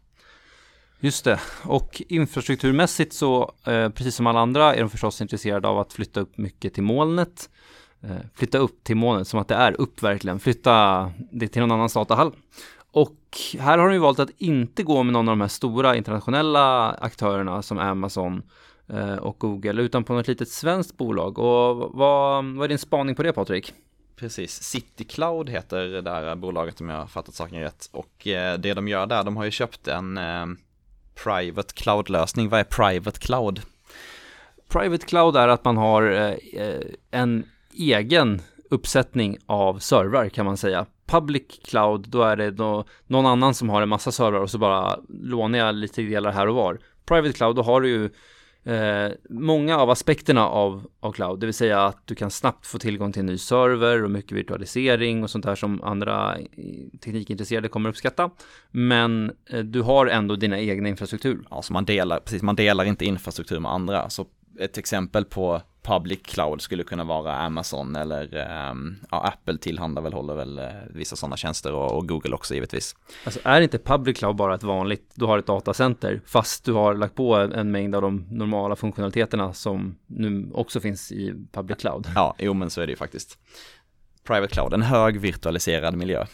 Just 1.00 1.26
det, 1.26 1.40
och 1.64 2.02
infrastrukturmässigt 2.08 3.14
så, 3.14 3.54
eh, 3.66 3.90
precis 3.90 4.16
som 4.16 4.28
alla 4.28 4.40
andra, 4.40 4.76
är 4.76 4.80
de 4.80 4.90
förstås 4.90 5.22
intresserade 5.22 5.68
av 5.68 5.80
att 5.80 5.94
flytta 5.94 6.20
upp 6.20 6.38
mycket 6.38 6.74
till 6.74 6.84
molnet. 6.84 7.50
Eh, 8.02 8.16
flytta 8.36 8.58
upp 8.58 8.84
till 8.84 8.96
molnet 8.96 9.28
som 9.28 9.40
att 9.40 9.48
det 9.48 9.56
är 9.56 9.82
upp 9.82 10.04
verkligen, 10.04 10.40
flytta 10.40 11.12
det 11.32 11.48
till 11.48 11.62
någon 11.62 11.72
annans 11.72 11.94
datahall. 11.94 12.34
Och 12.92 13.18
här 13.60 13.78
har 13.78 13.88
de 13.88 13.94
ju 13.94 14.00
valt 14.00 14.20
att 14.20 14.30
inte 14.38 14.84
gå 14.84 15.04
med 15.04 15.14
någon 15.14 15.30
av 15.30 15.32
de 15.32 15.42
här 15.42 15.48
stora 15.48 15.96
internationella 15.96 16.92
aktörerna 16.92 17.62
som 17.62 17.80
Amazon 17.80 18.44
och 19.20 19.40
Google 19.40 19.82
utan 19.82 20.04
på 20.04 20.14
något 20.14 20.28
litet 20.28 20.50
svenskt 20.50 20.98
bolag. 20.98 21.40
Och 21.40 21.92
vad, 21.94 22.46
vad 22.46 22.64
är 22.64 22.68
din 22.68 22.78
spaning 22.78 23.16
på 23.16 23.24
det 23.24 23.34
Patrik? 23.34 23.74
Precis, 24.16 24.64
City 24.64 25.04
Cloud 25.04 25.50
heter 25.50 25.78
det 25.78 26.02
där 26.02 26.36
bolaget 26.36 26.82
om 26.82 26.90
jag 26.90 26.98
har 26.98 27.08
fattat 27.08 27.36
saken 27.36 27.60
rätt. 27.60 27.90
Och 27.92 28.28
eh, 28.28 28.58
det 28.58 28.74
de 28.74 28.88
gör 28.88 29.06
där, 29.06 29.24
de 29.24 29.38
har 29.38 29.46
ju 29.46 29.52
köpt 29.52 29.88
en 29.88 30.18
eh, 30.18 30.46
private 31.24 31.74
cloud-lösning. 31.74 32.50
Vad 32.50 32.60
är 32.60 32.64
private 32.64 33.20
cloud? 33.20 33.62
Private 34.70 35.06
cloud 35.06 35.36
är 35.36 35.48
att 35.48 35.66
man 35.66 35.78
har 35.78 36.38
en 37.12 37.46
egen 37.74 38.42
uppsättning 38.70 39.38
av 39.46 39.80
servrar 39.80 40.30
kan 40.30 40.46
man 40.46 40.58
säga. 40.58 40.86
Public 41.06 41.44
cloud, 41.64 42.10
då 42.10 42.24
är 42.24 42.36
det 42.36 42.52
då 42.52 42.86
någon 43.08 43.26
annan 43.26 43.54
som 43.54 43.70
har 43.70 43.82
en 43.82 43.90
massa 43.90 44.12
servrar 44.12 44.40
och 44.40 44.50
så 44.50 44.58
bara 44.58 45.00
lånar 45.10 45.60
jag 45.60 45.76
lite 45.76 46.02
delar 46.02 46.32
här 46.32 46.48
och 46.48 46.56
var. 46.56 46.80
Private 47.06 47.34
cloud, 47.34 47.56
då 47.56 47.62
har 47.62 47.82
du 47.82 47.90
ju 47.90 48.10
Eh, 48.64 49.12
många 49.30 49.78
av 49.78 49.90
aspekterna 49.90 50.48
av, 50.48 50.88
av 51.00 51.12
cloud, 51.12 51.40
det 51.40 51.46
vill 51.46 51.54
säga 51.54 51.86
att 51.86 52.08
du 52.08 52.16
kan 52.16 52.32
snabbt 52.32 52.68
få 52.68 52.80
tillgång 52.80 53.12
till 53.12 53.20
en 53.20 53.26
ny 53.26 53.38
server 53.38 54.04
och 54.04 54.12
mycket 54.12 54.32
virtualisering 54.32 55.24
och 55.24 55.30
sånt 55.30 55.46
där 55.46 55.56
som 55.56 55.84
andra 55.84 56.38
eh, 56.38 56.44
teknikintresserade 57.00 57.68
kommer 57.68 57.90
uppskatta. 57.90 58.30
Men 58.72 59.32
eh, 59.50 59.60
du 59.60 59.82
har 59.82 60.08
ändå 60.08 60.36
dina 60.36 60.60
egna 60.60 60.90
infrastruktur. 60.90 61.48
Ja, 61.50 61.62
så 61.62 61.74
man 61.74 61.86
delar, 61.86 62.20
precis, 62.20 62.42
man 62.42 62.56
delar 62.56 62.86
inte 62.86 63.06
infrastruktur 63.06 63.60
med 63.60 63.72
andra. 63.72 64.10
Så 64.10 64.26
ett 64.60 64.78
exempel 64.78 65.26
på 65.26 65.62
public 65.82 66.20
cloud 66.24 66.62
skulle 66.62 66.84
kunna 66.84 67.04
vara 67.04 67.36
Amazon 67.36 67.96
eller 67.96 68.24
um, 68.72 69.00
ja, 69.12 69.22
Apple 69.22 69.58
tillhandahåller 69.58 70.36
väl 70.36 70.60
uh, 70.60 70.66
vissa 70.90 71.16
sådana 71.16 71.38
tjänster 71.38 71.74
och, 71.74 71.98
och, 71.98 72.08
Google 72.08 72.36
också 72.36 72.54
givetvis. 72.54 72.96
Alltså 73.26 73.40
är 73.44 73.62
inte 73.62 73.78
public 73.78 74.18
cloud 74.18 74.36
bara 74.36 74.56
ett 74.56 74.64
vanligt, 74.64 75.12
du 75.16 75.26
har 75.26 75.38
ett 75.38 75.46
datacenter 75.46 76.22
fast 76.26 76.66
du 76.66 76.74
har 76.74 76.94
lagt 76.94 77.16
på 77.16 77.36
en 77.36 77.72
mängd 77.72 77.96
av 77.96 78.02
de 78.02 78.26
normala 78.30 78.76
funktionaliteterna 78.76 79.54
som 79.54 79.96
nu 80.08 80.50
också 80.54 80.80
finns 80.80 81.12
i 81.12 81.34
public 81.52 81.78
cloud? 81.78 82.08
Ja, 82.16 82.36
jo 82.40 82.54
men 82.54 82.70
så 82.70 82.82
är 82.82 82.88
det 82.88 82.92
ju 82.92 82.98
faktiskt. 82.98 83.38
Private 84.24 84.54
cloud, 84.54 84.74
en 84.74 84.82
hög 84.82 85.20
virtualiserad 85.20 85.96
miljö 85.96 86.26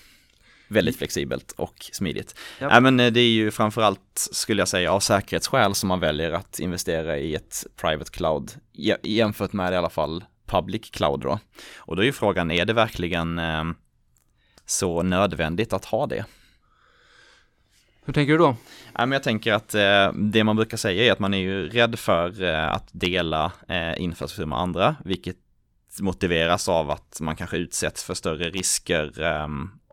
väldigt 0.68 0.98
flexibelt 0.98 1.52
och 1.52 1.90
smidigt. 1.92 2.36
Ja. 2.60 2.76
Äh, 2.76 2.82
men 2.82 2.98
det 2.98 3.20
är 3.20 3.30
ju 3.30 3.52
framförallt, 3.52 4.28
skulle 4.32 4.62
jag 4.62 4.68
säga, 4.68 4.92
av 4.92 5.00
säkerhetsskäl 5.00 5.76
som 5.76 5.90
man 5.90 6.00
väljer 6.00 6.32
att 6.32 6.60
investera 6.60 7.18
i 7.18 7.36
ett 7.36 7.66
private 7.76 8.12
cloud 8.12 8.52
jämfört 9.04 9.54
med 9.54 9.74
i 9.74 9.76
alla 9.76 9.90
fall 9.90 10.24
public 10.46 10.90
cloud 10.92 11.20
då. 11.20 11.40
Och 11.78 11.96
då 11.96 12.02
är 12.02 12.06
ju 12.06 12.14
frågan, 12.14 12.52
är 12.52 12.66
det 12.66 12.74
verkligen 12.74 13.40
eh, 13.40 13.64
så 14.66 15.04
nödvändigt 15.04 15.74
att 15.74 15.86
ha 15.86 16.06
det? 16.06 16.26
Hur 18.08 18.14
tänker 18.14 18.34
du 18.34 18.38
då? 18.38 18.56
Men 18.94 19.12
jag 19.12 19.24
tänker 19.24 19.54
att 19.54 19.76
eh, 19.76 20.14
det 20.14 20.44
man 20.44 20.56
brukar 20.56 20.78
säga 20.78 21.04
är 21.04 21.12
att 21.12 21.20
man 21.20 21.34
är 21.34 21.38
ju 21.38 21.70
rädd 21.70 22.00
för 22.00 22.44
eh, 22.44 22.72
att 22.72 22.90
dela 22.92 23.52
eh, 23.68 24.02
infrastruktur 24.02 24.46
med 24.46 24.60
andra, 24.60 24.96
vilket 25.06 25.38
motiveras 26.00 26.70
av 26.70 26.92
att 26.92 27.18
man 27.22 27.36
kanske 27.36 27.58
utsätts 27.58 28.04
för 28.04 28.14
större 28.14 28.50
risker 28.50 29.24
eh, 29.24 29.48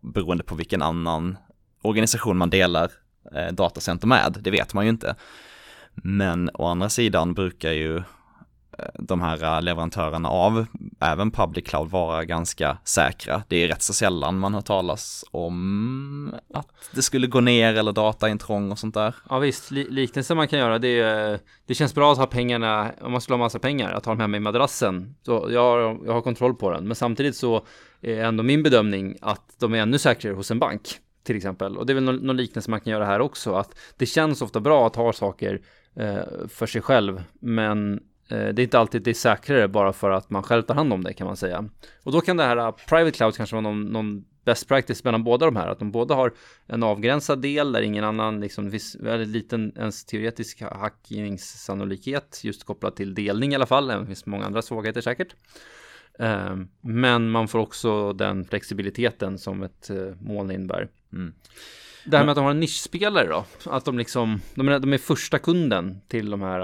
beroende 0.05 0.45
på 0.45 0.55
vilken 0.55 0.83
annan 0.83 1.37
organisation 1.83 2.37
man 2.37 2.51
delar 2.51 2.91
eh, 3.35 3.53
datacenter 3.53 4.07
med, 4.07 4.37
det 4.41 4.51
vet 4.51 4.75
man 4.75 4.85
ju 4.85 4.91
inte. 4.91 5.17
Men 5.95 6.51
å 6.55 6.67
andra 6.67 6.89
sidan 6.89 7.35
brukar 7.35 7.73
ju 7.73 8.03
Eh, 8.79 8.85
de 8.99 9.21
här 9.21 9.57
eh, 9.57 9.63
leverantörerna 9.63 10.29
av 10.29 10.67
även 11.01 11.31
public 11.31 11.65
cloud 11.65 11.91
vara 11.91 12.25
ganska 12.25 12.79
säkra. 12.85 13.43
Det 13.49 13.57
är 13.57 13.69
rätt 13.69 13.83
så 13.83 13.93
sällan 13.93 14.39
man 14.39 14.55
hör 14.55 14.61
talas 14.61 15.25
om 15.31 16.35
att 16.55 16.69
det 16.93 17.03
skulle 17.03 17.27
gå 17.27 17.41
ner 17.41 17.75
eller 17.75 17.93
dataintrång 17.93 18.73
och 18.73 18.79
sånt 18.79 18.95
där. 18.95 19.15
Ja 19.31 19.39
visst, 19.39 19.71
liknelsen 19.71 20.37
man 20.37 20.49
kan 20.49 20.59
göra 20.59 20.79
det 20.79 21.01
är, 21.01 21.33
eh, 21.33 21.39
det 21.67 21.75
känns 21.75 21.95
bra 21.95 22.13
att 22.13 22.19
ha 22.19 22.27
pengarna, 22.27 22.93
om 23.01 23.13
man 23.13 23.21
skulle 23.21 23.35
ha 23.35 23.45
massa 23.45 23.59
pengar, 23.59 23.93
att 23.93 24.07
ha 24.07 24.13
dem 24.13 24.21
hemma 24.21 24.37
i 24.37 24.41
madrassen. 24.41 25.15
Så 25.23 25.49
jag 25.51 25.61
har, 25.61 25.79
jag 26.07 26.13
har 26.13 26.21
kontroll 26.21 26.55
på 26.55 26.71
den, 26.71 26.87
men 26.87 26.97
samtidigt 26.97 27.37
så 27.37 27.67
är 28.01 28.25
ändå 28.25 28.43
min 28.43 28.63
bedömning 28.63 29.17
att 29.21 29.55
de 29.59 29.75
är 29.75 29.79
ännu 29.79 29.99
säkrare 29.99 30.35
hos 30.35 30.51
en 30.51 30.59
bank 30.59 30.99
till 31.25 31.37
exempel. 31.37 31.77
Och 31.77 31.87
det 31.87 31.93
är 31.93 31.95
väl 31.95 32.05
någon, 32.05 32.17
någon 32.17 32.37
liknelse 32.37 32.71
man 32.71 32.81
kan 32.81 32.91
göra 32.91 33.05
här 33.05 33.21
också, 33.21 33.55
att 33.55 33.79
det 33.97 34.07
känns 34.07 34.43
ofta 34.43 34.61
bra 34.61 34.87
att 34.87 34.97
ha 34.97 35.13
saker 35.13 35.61
eh, 35.97 36.49
för 36.49 36.67
sig 36.67 36.83
själv, 36.83 37.23
men 37.41 38.01
Eh, 38.35 38.55
det 38.55 38.63
är 38.63 38.65
inte 38.65 38.79
alltid 38.79 39.03
det 39.03 39.11
är 39.11 39.15
säkrare 39.15 39.69
bara 39.69 39.93
för 39.93 40.11
att 40.11 40.31
man 40.31 40.43
själv 40.43 40.63
tar 40.63 40.75
hand 40.75 40.93
om 40.93 41.05
det 41.05 41.13
kan 41.13 41.27
man 41.27 41.37
säga. 41.37 41.69
Och 42.03 42.13
då 42.13 42.21
kan 42.21 42.37
det 42.37 42.45
här 42.45 42.57
eh, 42.57 42.71
private 42.89 43.17
cloud 43.17 43.37
kanske 43.37 43.57
vara 43.57 43.63
någon, 43.63 43.85
någon 43.85 44.25
best 44.45 44.69
practice 44.69 45.05
mellan 45.05 45.25
båda 45.25 45.47
de 45.47 45.57
här. 45.57 45.69
Att 45.69 45.79
de 45.79 45.91
båda 45.93 46.15
har 46.15 46.33
en 46.67 46.83
avgränsad 46.83 47.43
del 47.43 47.73
där 47.73 47.83
ingen 47.83 48.05
annan, 48.05 48.41
liksom 48.41 48.71
väldigt 49.01 49.29
liten 49.29 49.73
ens 49.77 50.05
teoretisk 50.05 50.63
hackningssannolikhet 50.63 52.41
just 52.45 52.65
kopplat 52.65 52.97
till 52.97 53.15
delning 53.15 53.53
i 53.53 53.55
alla 53.55 53.67
fall. 53.67 53.87
Det 53.87 54.07
finns 54.07 54.27
många 54.27 54.47
andra 54.47 54.63
svagheter 54.63 55.01
säkert. 55.01 55.35
Eh, 56.19 56.57
men 56.81 57.31
man 57.31 57.49
får 57.49 57.59
också 57.59 58.13
den 58.13 58.45
flexibiliteten 58.45 59.39
som 59.39 59.63
ett 59.63 59.91
moln 60.21 60.51
innebär. 60.51 60.89
Mm. 61.15 61.35
Det 62.05 62.17
här 62.17 62.25
med 62.25 62.33
att 62.33 62.37
de 62.37 62.45
har 62.45 62.51
en 62.51 62.61
nischspelare 62.61 63.29
då, 63.29 63.45
att 63.65 63.85
de 63.85 63.99
liksom, 63.99 64.41
de 64.55 64.69
är, 64.69 64.79
de 64.79 64.93
är 64.93 64.99
första 64.99 65.39
kunden 65.39 66.01
till 66.09 66.31
de 66.31 66.43
här 66.43 66.63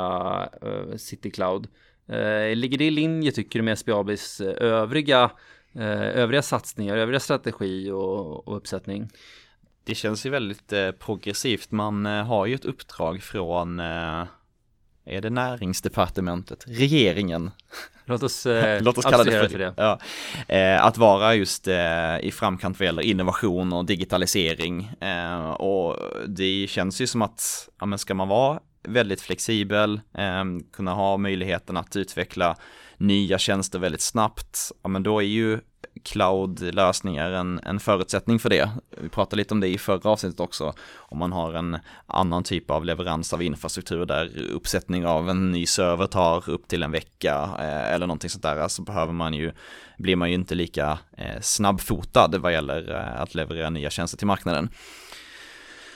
uh, 0.67 0.97
City 0.97 1.31
Cloud. 1.31 1.69
Uh, 2.13 2.57
ligger 2.57 2.79
det 2.79 2.85
i 2.85 2.91
linje 2.91 3.33
tycker 3.33 3.59
du 3.59 3.63
med 3.63 3.79
SBABs 3.79 4.41
uh, 4.41 4.49
övriga, 4.49 5.31
uh, 5.77 5.83
övriga 6.19 6.43
satsningar, 6.43 6.97
övriga 6.97 7.21
strategi 7.21 7.91
och, 7.91 8.49
och 8.49 8.57
uppsättning? 8.57 9.11
Det 9.85 9.95
känns 9.95 10.27
ju 10.27 10.31
väldigt 10.31 10.73
progressivt. 10.99 11.71
Man 11.71 12.07
har 12.07 12.47
ju 12.47 12.55
ett 12.55 12.65
uppdrag 12.65 13.23
från 13.23 13.81
är 15.05 15.21
det 15.21 15.31
näringsdepartementet, 15.31 16.65
regeringen? 16.67 17.51
Låt 18.05 18.23
oss, 18.23 18.47
eh, 18.47 18.83
Låt 18.83 18.99
oss 18.99 19.05
kalla 19.05 19.25
det 19.25 19.31
för, 19.31 19.49
för 19.49 19.59
det. 19.59 19.75
Ja. 19.77 19.99
Eh, 20.49 20.85
att 20.85 20.99
vara 20.99 21.35
just 21.35 21.69
eh, 21.69 22.19
i 22.21 22.31
framkant 22.35 22.79
vad 22.79 22.87
gäller 22.87 23.03
innovation 23.03 23.73
och 23.73 23.85
digitalisering. 23.85 24.93
Eh, 25.01 25.51
och 25.51 25.97
det 26.29 26.67
känns 26.71 27.01
ju 27.01 27.07
som 27.07 27.23
att, 27.23 27.69
ja 27.81 27.87
men 27.87 27.99
ska 27.99 28.15
man 28.15 28.29
vara 28.29 28.61
väldigt 28.83 29.21
flexibel, 29.21 30.01
eh, 30.15 30.45
kunna 30.73 30.95
ha 30.95 31.17
möjligheten 31.17 31.77
att 31.77 31.97
utveckla 31.97 32.57
nya 32.97 33.39
tjänster 33.39 33.79
väldigt 33.79 34.01
snabbt, 34.01 34.59
ja 34.83 34.89
men 34.89 35.03
då 35.03 35.19
är 35.19 35.27
ju 35.27 35.61
cloud-lösningar 36.05 37.31
en, 37.31 37.61
en 37.63 37.81
förutsättning 37.81 38.39
för 38.39 38.51
det. 38.51 38.71
Vi 39.01 39.09
pratade 39.09 39.37
lite 39.37 39.55
om 39.55 39.61
det 39.61 39.69
i 39.69 39.79
förra 39.79 40.11
avsnittet 40.11 40.41
också. 40.41 40.75
Om 40.97 41.19
man 41.19 41.33
har 41.33 41.55
en 41.55 41.79
annan 42.07 42.45
typ 42.45 42.71
av 42.71 42.85
leverans 42.85 43.33
av 43.33 43.43
infrastruktur 43.43 44.07
där 44.07 44.51
uppsättning 44.53 45.07
av 45.07 45.31
en 45.31 45.51
ny 45.51 45.67
server 45.67 46.07
tar 46.07 46.51
upp 46.51 46.69
till 46.69 46.83
en 46.83 46.91
vecka 46.91 47.51
eh, 47.59 47.93
eller 47.93 48.07
någonting 48.07 48.31
sånt 48.31 48.43
där 48.43 48.57
så 48.57 48.63
alltså 48.63 48.83
behöver 48.83 49.13
man 49.13 49.35
ju, 49.35 49.53
blir 49.99 50.17
man 50.17 50.29
ju 50.29 50.35
inte 50.35 50.55
lika 50.55 50.99
eh, 51.17 51.41
snabbfotad 51.41 52.39
vad 52.39 52.53
gäller 52.53 52.91
eh, 52.91 53.21
att 53.21 53.35
leverera 53.35 53.71
nya 53.71 53.91
tjänster 53.91 54.19
till 54.19 54.27
marknaden. 54.27 54.71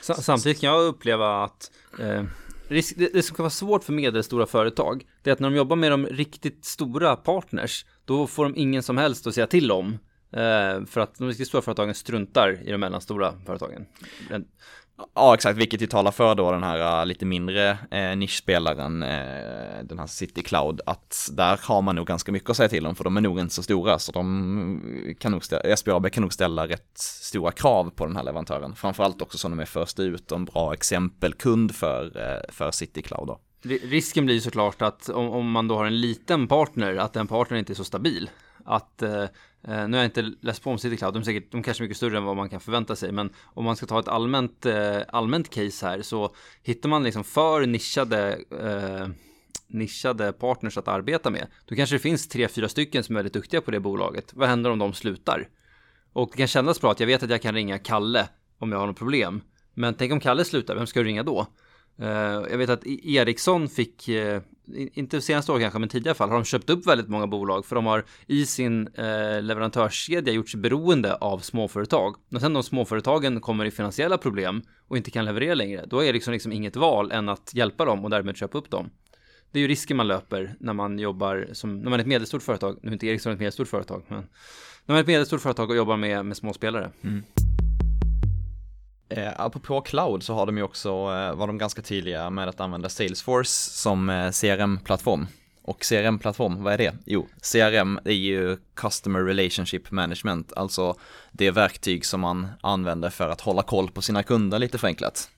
Samtidigt 0.01 0.61
kan 0.61 0.71
jag 0.71 0.85
uppleva 0.85 1.45
att 1.45 1.71
eh 1.99 2.23
det, 2.69 3.13
det 3.13 3.23
som 3.23 3.37
kan 3.37 3.43
vara 3.43 3.51
svårt 3.51 3.85
för 3.85 3.93
medelstora 3.93 4.47
företag, 4.47 5.05
det 5.23 5.31
är 5.31 5.33
att 5.33 5.41
när 5.41 5.51
de 5.51 5.57
jobbar 5.57 5.77
med 5.77 5.91
de 5.91 6.07
riktigt 6.07 6.65
stora 6.65 7.17
partners, 7.17 7.87
då 8.05 8.27
får 8.27 8.45
de 8.45 8.57
ingen 8.57 8.83
som 8.83 8.99
helst 8.99 9.27
att 9.27 9.35
säga 9.35 9.47
till 9.47 9.73
om. 9.73 9.99
Eh, 10.37 10.85
för 10.87 11.01
att 11.01 11.15
de 11.19 11.29
riktigt 11.29 11.49
stora 11.49 11.63
företagen 11.63 11.95
struntar 11.95 12.69
i 12.69 12.73
de 12.73 12.79
mellanstora 12.79 13.35
företagen. 13.47 13.87
Ja, 15.15 15.35
exakt, 15.35 15.59
vilket 15.59 15.83
ju 15.83 15.87
talar 15.87 16.11
för 16.11 16.35
då 16.35 16.53
den 16.53 16.63
här 16.63 17.01
uh, 17.01 17.07
lite 17.07 17.27
mindre 17.27 17.79
uh, 17.95 18.17
nischspelaren, 18.17 19.03
uh, 19.03 19.85
den 19.85 19.99
här 19.99 20.07
City 20.07 20.43
Cloud, 20.43 20.81
att 20.87 21.29
där 21.33 21.61
har 21.63 21.83
man 21.83 21.97
nog 21.97 22.07
ganska 22.07 22.33
mycket 22.33 22.51
att 22.51 22.57
säga 22.57 22.69
till 22.69 22.87
om, 22.87 22.95
för 22.95 23.05
de 23.05 23.17
är 23.17 23.21
nog 23.21 23.41
inte 23.41 23.55
så 23.55 23.63
stora, 23.63 23.99
så 23.99 24.13
de 24.13 25.17
kan 25.21 25.33
nog 25.33 25.45
ställa, 25.45 25.77
SBAB 25.77 26.11
kan 26.11 26.23
nog 26.23 26.33
ställa 26.33 26.69
rätt 26.69 26.99
stora 26.99 27.53
krav 27.53 27.91
på 27.91 28.07
den 28.07 28.17
här 28.17 28.23
leverantören, 28.23 28.75
framförallt 28.75 29.23
också 29.23 29.39
som 29.39 29.51
de 29.51 29.61
är 29.61 29.65
först 29.65 30.01
ut 30.01 30.33
och 30.33 30.39
en 30.39 30.45
bra 30.45 30.73
exempelkund 30.73 31.75
för, 31.75 32.11
för 32.53 32.71
City 32.71 33.03
Cloud 33.03 33.27
då. 33.27 33.41
Risken 33.83 34.27
blir 34.27 34.41
såklart 34.41 34.83
att 34.83 35.09
om, 35.09 35.31
om 35.31 35.51
man 35.51 35.69
då 35.69 35.77
har 35.77 35.85
en 35.85 36.01
liten 36.01 36.49
partner, 36.49 36.97
att 36.97 37.13
den 37.13 37.27
partnern 37.27 37.59
inte 37.59 37.73
är 37.73 37.75
så 37.75 37.85
stabil. 37.85 38.31
Att 38.65 39.03
eh, 39.03 39.23
eh, 39.23 39.29
nu 39.63 39.73
har 39.73 39.97
jag 39.97 40.05
inte 40.05 40.33
läst 40.41 40.63
på 40.63 40.71
om 40.71 40.79
Citycloud, 40.79 41.15
de 41.15 41.19
är, 41.21 41.25
säkert, 41.25 41.53
de 41.53 41.63
kanske 41.63 41.83
är 41.83 41.85
mycket 41.85 41.97
större 41.97 42.17
än 42.17 42.25
vad 42.25 42.37
man 42.37 42.49
kan 42.49 42.61
förvänta 42.61 42.97
sig, 42.97 43.13
men 43.13 43.31
om 43.45 43.65
man 43.65 43.77
ska 43.77 43.87
ta 43.87 44.01
ett 44.01 44.09
allmänt, 44.09 44.67
eh, 44.67 44.99
allmänt 45.09 45.51
case 45.51 45.87
här 45.87 46.03
så 46.03 46.35
hittar 46.63 46.89
man 46.89 47.03
liksom 47.03 47.25
för 47.25 47.67
nischade 47.67 48.39
eh, 48.61 49.09
nischade 49.67 50.33
partners 50.33 50.79
att 50.79 50.89
arbeta 50.89 51.31
med, 51.31 51.47
då 51.65 51.75
kanske 51.75 51.95
det 51.95 52.01
finns 52.01 52.29
tre, 52.29 52.49
fyra 52.49 52.69
stycken 52.69 53.05
som 53.05 53.17
är 53.17 53.19
väldigt 53.19 53.33
duktiga 53.33 53.61
på 53.61 53.71
det 53.71 53.81
bolaget. 53.81 54.35
Vad 54.35 54.49
händer 54.49 54.71
om 54.71 54.79
de 54.79 54.93
slutar? 54.93 55.49
Och 56.13 56.31
det 56.33 56.39
kan 56.39 56.47
kännas 56.47 56.81
bra 56.81 56.91
att 56.91 57.01
jag 57.01 57.07
vet 57.07 57.23
att 57.23 57.31
jag 57.31 57.43
kan 57.43 57.55
ringa 57.55 57.79
Kalle 57.79 58.29
om 58.59 58.73
jag 58.73 58.79
har 58.79 58.87
något 58.87 58.99
problem. 58.99 59.41
Men 59.75 59.95
tänk 59.95 60.13
om 60.13 60.21
Kalle 60.21 60.45
slutar, 60.45 60.75
vem 60.75 60.87
ska 60.87 61.01
du 61.01 61.07
ringa 61.07 61.23
då? 61.23 61.47
Eh, 61.99 62.09
jag 62.51 62.59
vet 62.59 62.71
att 62.71 62.87
e- 62.87 63.15
Ericsson 63.15 63.69
fick, 63.69 64.09
eh, 64.09 64.43
inte 64.73 65.21
senaste 65.21 65.53
år 65.53 65.61
kanske, 65.61 65.79
men 65.79 65.89
tidigare 65.89 66.15
fall 66.15 66.29
har 66.29 66.37
de 66.37 66.45
köpt 66.45 66.71
upp 66.71 66.87
väldigt 66.87 67.09
många 67.09 67.27
bolag 67.27 67.67
för 67.67 67.77
de 67.77 67.87
har 67.87 68.05
i 68.27 68.47
sin 68.47 68.87
eh, 68.87 69.43
leverantörskedja 69.43 70.33
gjort 70.33 70.49
sig 70.49 70.61
beroende 70.61 71.15
av 71.15 71.39
småföretag. 71.39 72.17
När 72.29 72.41
sen 72.41 72.53
de 72.53 72.63
småföretagen 72.63 73.41
kommer 73.41 73.65
i 73.65 73.71
finansiella 73.71 74.19
problem 74.19 74.63
och 74.89 74.97
inte 74.97 75.11
kan 75.11 75.25
leverera 75.25 75.55
längre, 75.55 75.85
då 75.87 75.99
är 75.99 76.03
Ericsson 76.03 76.15
liksom, 76.15 76.33
liksom 76.33 76.53
inget 76.53 76.77
val 76.77 77.13
än 77.13 77.29
att 77.29 77.55
hjälpa 77.55 77.85
dem 77.85 78.05
och 78.05 78.11
därmed 78.11 78.37
köpa 78.37 78.59
upp 78.59 78.71
dem. 78.71 78.91
Det 79.53 79.59
är 79.59 79.61
ju 79.61 79.69
risken 79.69 79.97
man 79.97 80.07
löper 80.07 80.57
när 80.61 80.73
man 80.73 80.99
jobbar 80.99 81.49
som, 81.53 81.81
när 81.81 81.91
man 81.91 82.01
är 82.01 82.05
ett 82.05 82.07
medelstort 82.07 82.43
företag, 82.43 82.79
nu 82.83 82.89
är 82.89 82.93
inte 82.93 83.07
Ericsson 83.07 83.33
ett 83.33 83.39
medelstort 83.39 83.69
företag, 83.69 84.05
men 84.09 84.19
när 84.19 84.27
man 84.87 84.97
är 84.97 85.01
ett 85.01 85.07
medelstort 85.07 85.41
företag 85.41 85.71
och 85.71 85.77
jobbar 85.77 85.97
med, 85.97 86.27
med 86.27 86.37
småspelare. 86.37 86.91
Mm. 87.03 87.23
Eh, 89.17 89.33
apropå 89.37 89.81
cloud 89.81 90.23
så 90.23 90.35
har 90.35 90.47
de 90.47 90.57
ju 90.57 90.63
också, 90.63 90.89
eh, 90.89 91.35
var 91.35 91.47
de 91.47 91.59
ganska 91.59 91.83
tydliga 91.83 92.31
med 92.31 92.49
att 92.49 92.61
använda 92.61 92.89
Salesforce 92.89 93.51
som 93.71 94.11
eh, 94.11 94.31
CRM-plattform. 94.31 95.27
Och 95.63 95.85
CRM-plattform, 95.85 96.63
vad 96.63 96.73
är 96.73 96.79
det? 96.79 96.95
Jo, 97.05 97.29
CRM 97.53 98.01
är 98.05 98.13
ju 98.13 98.57
Customer 98.75 99.21
Relationship 99.21 99.91
Management, 99.91 100.53
alltså 100.57 100.95
det 101.33 101.51
verktyg 101.51 102.07
som 102.07 102.21
man 102.21 102.47
använder 102.61 103.11
för 103.11 103.29
att 103.29 103.41
hålla 103.41 103.63
koll 103.63 103.91
på 103.91 104.03
sina 104.03 104.23
kunder 104.23 104.59
lite 104.59 104.79
förenklat 104.79 105.31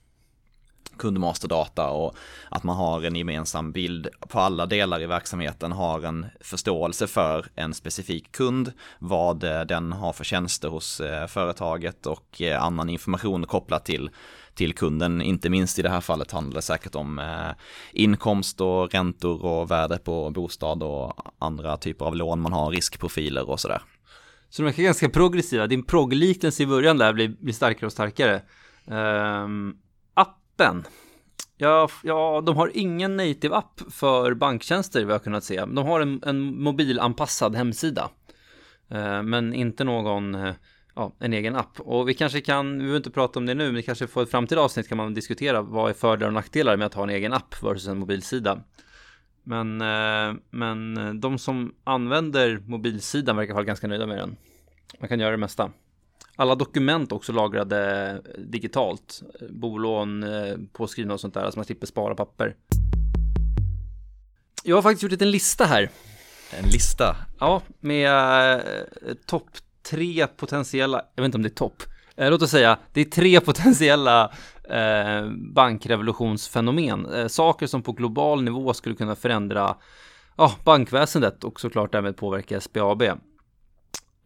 kundmasterdata 0.97 1.89
och 1.89 2.15
att 2.49 2.63
man 2.63 2.75
har 2.75 3.01
en 3.01 3.15
gemensam 3.15 3.71
bild 3.71 4.07
på 4.19 4.39
alla 4.39 4.65
delar 4.65 5.01
i 5.01 5.05
verksamheten, 5.05 5.71
har 5.71 6.01
en 6.01 6.25
förståelse 6.41 7.07
för 7.07 7.45
en 7.55 7.73
specifik 7.73 8.31
kund, 8.31 8.73
vad 8.99 9.43
eh, 9.43 9.61
den 9.61 9.91
har 9.91 10.13
för 10.13 10.23
tjänster 10.23 10.69
hos 10.69 10.99
eh, 10.99 11.27
företaget 11.27 12.05
och 12.05 12.41
eh, 12.41 12.63
annan 12.63 12.89
information 12.89 13.45
kopplat 13.45 13.85
till 13.85 14.09
till 14.53 14.73
kunden, 14.73 15.21
inte 15.21 15.49
minst 15.49 15.79
i 15.79 15.81
det 15.81 15.89
här 15.89 16.01
fallet 16.01 16.31
handlar 16.31 16.55
det 16.55 16.61
säkert 16.61 16.95
om 16.95 17.21
inkomst 17.93 18.61
och 18.61 18.91
räntor 18.91 19.45
och 19.45 19.71
värde 19.71 19.97
på 19.97 20.29
bostad 20.31 20.83
och 20.83 21.13
andra 21.39 21.77
typer 21.77 22.05
av 22.05 22.15
lån 22.15 22.39
man 22.39 22.53
har, 22.53 22.71
riskprofiler 22.71 23.49
och 23.49 23.59
sådär. 23.59 23.81
Så 24.49 24.61
de 24.61 24.67
är 24.67 24.83
ganska 24.83 25.09
progressiva, 25.09 25.67
din 25.67 25.83
proggliknelse 25.83 26.63
i 26.63 26.65
början 26.65 26.97
där 26.97 27.13
blir, 27.13 27.27
blir 27.27 27.53
starkare 27.53 27.85
och 27.85 27.91
starkare. 27.91 28.41
Um, 28.85 29.77
appen. 30.57 30.83
Ja, 31.57 31.89
ja, 32.03 32.43
de 32.45 32.55
har 32.55 32.71
ingen 32.73 33.17
native 33.17 33.55
app 33.55 33.81
för 33.89 34.33
banktjänster 34.33 35.05
vi 35.05 35.11
har 35.11 35.19
kunnat 35.19 35.43
se. 35.43 35.65
De 35.65 35.77
har 35.77 36.01
en, 36.01 36.21
en 36.25 36.63
mobilanpassad 36.63 37.55
hemsida. 37.55 38.09
Eh, 38.89 39.23
men 39.23 39.53
inte 39.53 39.83
någon, 39.83 40.35
eh, 40.35 40.53
ja, 40.95 41.15
en 41.19 41.33
egen 41.33 41.55
app. 41.55 41.79
Och 41.79 42.09
vi 42.09 42.13
kanske 42.13 42.41
kan, 42.41 42.71
vi 42.71 42.77
behöver 42.77 42.97
inte 42.97 43.11
prata 43.11 43.39
om 43.39 43.45
det 43.45 43.53
nu, 43.53 43.65
men 43.65 43.75
vi 43.75 43.83
kanske 43.83 44.07
får 44.07 44.23
ett 44.23 44.31
framtida 44.31 44.61
avsnitt 44.61 44.87
kan 44.87 44.97
man 44.97 45.13
diskutera 45.13 45.61
vad 45.61 45.89
är 45.89 45.93
fördelar 45.93 46.27
och 46.27 46.33
nackdelar 46.33 46.77
med 46.77 46.87
att 46.87 46.93
ha 46.93 47.03
en 47.03 47.09
egen 47.09 47.33
app 47.33 47.63
versus 47.63 47.87
en 47.87 47.99
mobilsida. 47.99 48.63
Men, 49.43 49.81
eh, 49.81 50.35
men 50.49 51.21
de 51.21 51.37
som 51.37 51.73
använder 51.83 52.57
mobilsidan 52.57 53.37
verkar 53.37 53.53
vara 53.53 53.63
ganska 53.63 53.87
nöjda 53.87 54.07
med 54.07 54.17
den. 54.17 54.37
Man 54.99 55.09
kan 55.09 55.19
göra 55.19 55.31
det 55.31 55.37
mesta. 55.37 55.71
Alla 56.39 56.55
dokument 56.55 57.11
också 57.11 57.31
lagrade 57.31 58.21
digitalt. 58.37 59.21
Bolån, 59.49 60.23
eh, 60.23 60.57
påskrivna 60.73 61.13
och 61.13 61.19
sånt 61.19 61.33
där, 61.33 61.51
så 61.51 61.59
man 61.59 61.65
slipper 61.65 61.87
spara 61.87 62.15
papper. 62.15 62.55
Jag 64.63 64.75
har 64.75 64.81
faktiskt 64.81 65.11
gjort 65.11 65.21
en 65.21 65.31
lista 65.31 65.65
här. 65.65 65.89
En 66.59 66.69
lista? 66.69 67.15
Ja, 67.39 67.61
med 67.79 68.53
eh, 68.53 69.13
topp 69.25 69.49
tre 69.89 70.27
potentiella, 70.27 71.01
jag 71.15 71.23
vet 71.23 71.25
inte 71.27 71.37
om 71.37 71.41
det 71.41 71.49
är 71.49 71.55
topp, 71.55 71.83
eh, 72.15 72.29
låt 72.29 72.41
oss 72.41 72.51
säga, 72.51 72.77
det 72.93 73.01
är 73.01 73.05
tre 73.05 73.39
potentiella 73.41 74.31
eh, 74.69 75.29
bankrevolutionsfenomen. 75.53 77.05
Eh, 77.05 77.27
saker 77.27 77.67
som 77.67 77.81
på 77.81 77.91
global 77.91 78.43
nivå 78.43 78.73
skulle 78.73 78.95
kunna 78.95 79.15
förändra 79.15 79.75
ja, 80.37 80.55
bankväsendet 80.63 81.43
och 81.43 81.59
såklart 81.59 81.91
därmed 81.91 82.17
påverka 82.17 82.61
SBAB. 82.61 83.03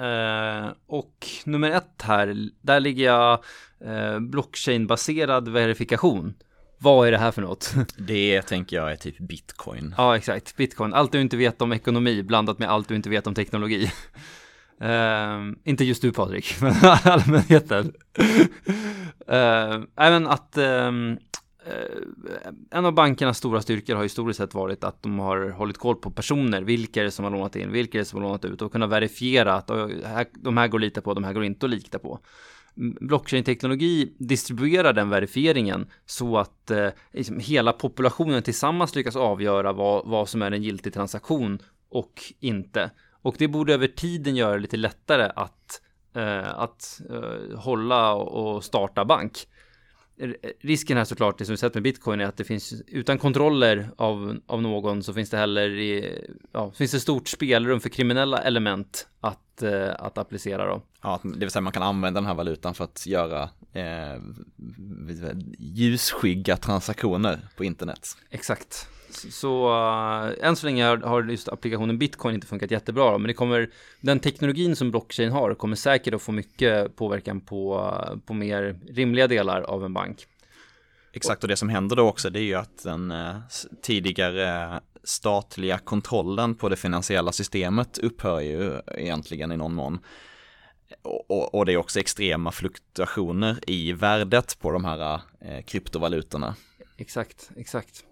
Eh, 0.01 0.71
och 0.87 1.27
nummer 1.45 1.71
ett 1.71 2.01
här, 2.03 2.49
där 2.61 2.79
ligger 2.79 3.05
jag 3.05 3.43
eh, 3.85 4.19
blockchain-baserad 4.19 5.49
verifikation. 5.49 6.33
Vad 6.77 7.07
är 7.07 7.11
det 7.11 7.17
här 7.17 7.31
för 7.31 7.41
något? 7.41 7.73
Det 7.97 8.41
tänker 8.41 8.75
jag 8.75 8.91
är 8.91 8.95
typ 8.95 9.19
bitcoin. 9.19 9.95
Ja, 9.97 10.17
exakt. 10.17 10.55
Bitcoin. 10.55 10.93
Allt 10.93 11.11
du 11.11 11.21
inte 11.21 11.37
vet 11.37 11.61
om 11.61 11.73
ekonomi 11.73 12.23
blandat 12.23 12.59
med 12.59 12.69
allt 12.69 12.87
du 12.87 12.95
inte 12.95 13.09
vet 13.09 13.27
om 13.27 13.33
teknologi. 13.33 13.91
Uh, 14.81 15.53
inte 15.63 15.85
just 15.85 16.01
du 16.01 16.11
Patrik, 16.11 16.55
men 16.61 16.73
allmänheten. 17.03 17.93
uh, 19.31 19.83
även 19.95 20.27
att 20.27 20.57
um, 20.57 21.17
Eh, 21.65 22.51
en 22.71 22.85
av 22.85 22.93
bankernas 22.93 23.37
stora 23.37 23.61
styrkor 23.61 23.95
har 23.95 24.03
historiskt 24.03 24.37
sett 24.37 24.53
varit 24.53 24.83
att 24.83 25.03
de 25.03 25.19
har 25.19 25.49
hållit 25.49 25.77
koll 25.77 25.95
på 25.95 26.11
personer, 26.11 26.61
vilka 26.61 26.99
är 26.99 27.03
det 27.03 27.11
som 27.11 27.25
har 27.25 27.31
lånat 27.31 27.55
in, 27.55 27.71
vilka 27.71 27.97
är 27.97 27.99
det 27.99 28.05
som 28.05 28.21
har 28.21 28.27
lånat 28.27 28.45
ut 28.45 28.61
och 28.61 28.71
kunna 28.71 28.87
verifiera 28.87 29.53
att 29.53 29.67
de 30.33 30.57
här 30.57 30.67
går 30.67 30.77
att 30.77 30.81
lita 30.81 31.01
på, 31.01 31.13
de 31.13 31.23
här 31.23 31.33
går 31.33 31.43
inte 31.43 31.65
att 31.65 31.69
lita 31.69 31.99
på 31.99 32.19
blockchain-teknologi 32.75 34.15
distribuerar 34.17 34.93
den 34.93 35.09
verifieringen 35.09 35.87
så 36.05 36.37
att 36.37 36.71
eh, 36.71 36.89
liksom 37.13 37.39
hela 37.39 37.73
populationen 37.73 38.43
tillsammans 38.43 38.95
lyckas 38.95 39.15
avgöra 39.15 39.73
vad, 39.73 40.07
vad 40.07 40.29
som 40.29 40.41
är 40.41 40.51
en 40.51 40.63
giltig 40.63 40.93
transaktion 40.93 41.59
och 41.89 42.21
inte. 42.39 42.91
Och 43.21 43.35
det 43.37 43.47
borde 43.47 43.73
över 43.73 43.87
tiden 43.87 44.35
göra 44.35 44.53
det 44.53 44.59
lite 44.59 44.77
lättare 44.77 45.31
att, 45.35 45.81
eh, 46.15 46.59
att 46.59 47.01
eh, 47.09 47.59
hålla 47.59 48.13
och 48.13 48.63
starta 48.63 49.05
bank. 49.05 49.47
Risken 50.59 50.97
här 50.97 51.05
såklart, 51.05 51.37
det 51.37 51.45
som 51.45 51.53
vi 51.53 51.57
sett 51.57 51.73
med 51.73 51.83
bitcoin 51.83 52.21
är 52.21 52.25
att 52.25 52.37
det 52.37 52.43
finns 52.43 52.73
utan 52.87 53.17
kontroller 53.17 53.89
av, 53.97 54.37
av 54.47 54.61
någon 54.61 55.03
så 55.03 55.13
finns 55.13 55.29
det 55.29 55.37
heller 55.37 55.69
i, 55.69 56.19
ja, 56.51 56.71
finns 56.71 56.91
det 56.91 56.99
stort 56.99 57.27
spelrum 57.27 57.79
för 57.79 57.89
kriminella 57.89 58.37
element 58.37 59.07
att, 59.19 59.61
eh, 59.61 59.89
att 59.99 60.17
applicera 60.17 60.65
då. 60.65 60.81
Ja, 61.01 61.19
det 61.23 61.39
vill 61.39 61.49
säga 61.49 61.61
man 61.61 61.73
kan 61.73 61.83
använda 61.83 62.21
den 62.21 62.27
här 62.27 62.33
valutan 62.33 62.73
för 62.73 62.83
att 62.83 63.05
göra 63.05 63.49
eh, 63.73 64.21
ljusskygga 65.57 66.57
transaktioner 66.57 67.39
på 67.57 67.63
internet. 67.63 68.07
Exakt. 68.29 68.87
Så 69.13 69.69
uh, 69.69 70.47
än 70.47 70.55
så 70.55 70.65
länge 70.65 70.85
har, 70.85 71.23
just 71.23 71.49
applikationen 71.49 71.97
bitcoin 71.97 72.35
inte 72.35 72.47
funkat 72.47 72.71
jättebra. 72.71 73.17
Men 73.17 73.27
det 73.27 73.33
kommer, 73.33 73.69
den 74.01 74.19
teknologin 74.19 74.75
som 74.75 74.91
blockchain 74.91 75.31
har 75.31 75.53
kommer 75.53 75.75
säkert 75.75 76.13
att 76.13 76.21
få 76.21 76.31
mycket 76.31 76.95
påverkan 76.95 77.41
på, 77.41 77.93
på 78.25 78.33
mer 78.33 78.79
rimliga 78.89 79.27
delar 79.27 79.61
av 79.61 79.85
en 79.85 79.93
bank. 79.93 80.25
Exakt, 81.13 81.43
och 81.43 81.47
det 81.47 81.55
som 81.55 81.69
händer 81.69 81.95
då 81.95 82.07
också 82.07 82.29
det 82.29 82.39
är 82.39 82.43
ju 82.43 82.55
att 82.55 82.83
den 82.83 83.11
uh, 83.11 83.35
tidigare 83.81 84.79
statliga 85.03 85.77
kontrollen 85.77 86.55
på 86.55 86.69
det 86.69 86.75
finansiella 86.75 87.31
systemet 87.31 87.97
upphör 87.97 88.39
ju 88.39 88.81
egentligen 88.97 89.51
i 89.51 89.57
någon 89.57 89.73
mån. 89.73 89.99
Och, 91.01 91.31
och, 91.31 91.55
och 91.55 91.65
det 91.65 91.73
är 91.73 91.77
också 91.77 91.99
extrema 91.99 92.51
fluktuationer 92.51 93.59
i 93.67 93.93
värdet 93.93 94.59
på 94.59 94.71
de 94.71 94.85
här 94.85 95.21
eh, 95.41 95.61
kryptovalutorna. 95.61 96.55
Exakt, 96.97 97.51
exakt. 97.57 98.05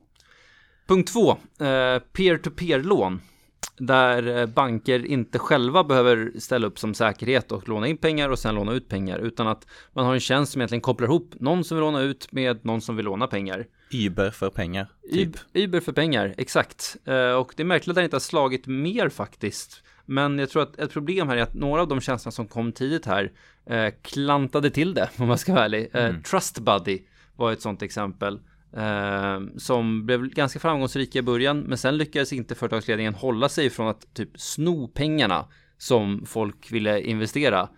Punkt 0.89 1.13
två, 1.13 1.31
eh, 1.65 1.99
peer-to-peer-lån. 2.13 3.21
Där 3.77 4.37
eh, 4.37 4.45
banker 4.45 5.05
inte 5.05 5.39
själva 5.39 5.83
behöver 5.83 6.31
ställa 6.39 6.67
upp 6.67 6.79
som 6.79 6.93
säkerhet 6.93 7.51
och 7.51 7.69
låna 7.69 7.87
in 7.87 7.97
pengar 7.97 8.29
och 8.29 8.39
sen 8.39 8.55
låna 8.55 8.73
ut 8.73 8.87
pengar. 8.87 9.19
Utan 9.19 9.47
att 9.47 9.67
man 9.93 10.05
har 10.05 10.13
en 10.13 10.19
tjänst 10.19 10.51
som 10.51 10.61
egentligen 10.61 10.81
kopplar 10.81 11.07
ihop 11.07 11.33
någon 11.39 11.63
som 11.63 11.77
vill 11.77 11.81
låna 11.81 12.01
ut 12.01 12.31
med 12.31 12.65
någon 12.65 12.81
som 12.81 12.95
vill 12.95 13.05
låna 13.05 13.27
pengar. 13.27 13.65
Uber 13.93 14.31
för 14.31 14.49
pengar, 14.49 14.87
typ. 15.11 15.37
Uber 15.53 15.79
för 15.79 15.91
pengar, 15.91 16.33
exakt. 16.37 16.97
Eh, 17.05 17.31
och 17.31 17.53
det 17.55 17.63
är 17.63 17.65
märkligt 17.65 17.89
att 17.89 17.95
det 17.95 18.03
inte 18.03 18.15
har 18.15 18.21
slagit 18.21 18.67
mer 18.67 19.09
faktiskt. 19.09 19.83
Men 20.05 20.39
jag 20.39 20.49
tror 20.49 20.63
att 20.63 20.79
ett 20.79 20.93
problem 20.93 21.29
här 21.29 21.37
är 21.37 21.41
att 21.41 21.53
några 21.53 21.81
av 21.81 21.87
de 21.87 22.01
tjänsterna 22.01 22.31
som 22.31 22.47
kom 22.47 22.71
tidigt 22.71 23.05
här 23.05 23.31
klantade 24.01 24.69
till 24.69 24.93
det, 24.93 25.09
om 25.17 25.27
man 25.27 25.37
ska 25.37 25.53
vara 25.53 25.65
ärlig. 25.65 25.89
Mm. 25.93 26.23
Trust 26.23 26.59
Buddy 26.59 26.99
var 27.35 27.51
ett 27.51 27.61
sånt 27.61 27.81
exempel. 27.81 28.39
Eh, 28.73 29.39
som 29.57 30.05
blev 30.05 30.27
ganska 30.27 30.59
framgångsrika 30.59 31.19
i 31.19 31.21
början, 31.21 31.59
men 31.59 31.77
sen 31.77 31.97
lyckades 31.97 32.33
inte 32.33 32.55
företagsledningen 32.55 33.13
hålla 33.13 33.49
sig 33.49 33.69
från 33.69 33.87
att 33.87 34.13
typ 34.13 34.29
sno 34.35 34.87
pengarna 34.87 35.45
som 35.77 36.25
folk 36.25 36.71
ville 36.71 37.01
investera. 37.01 37.69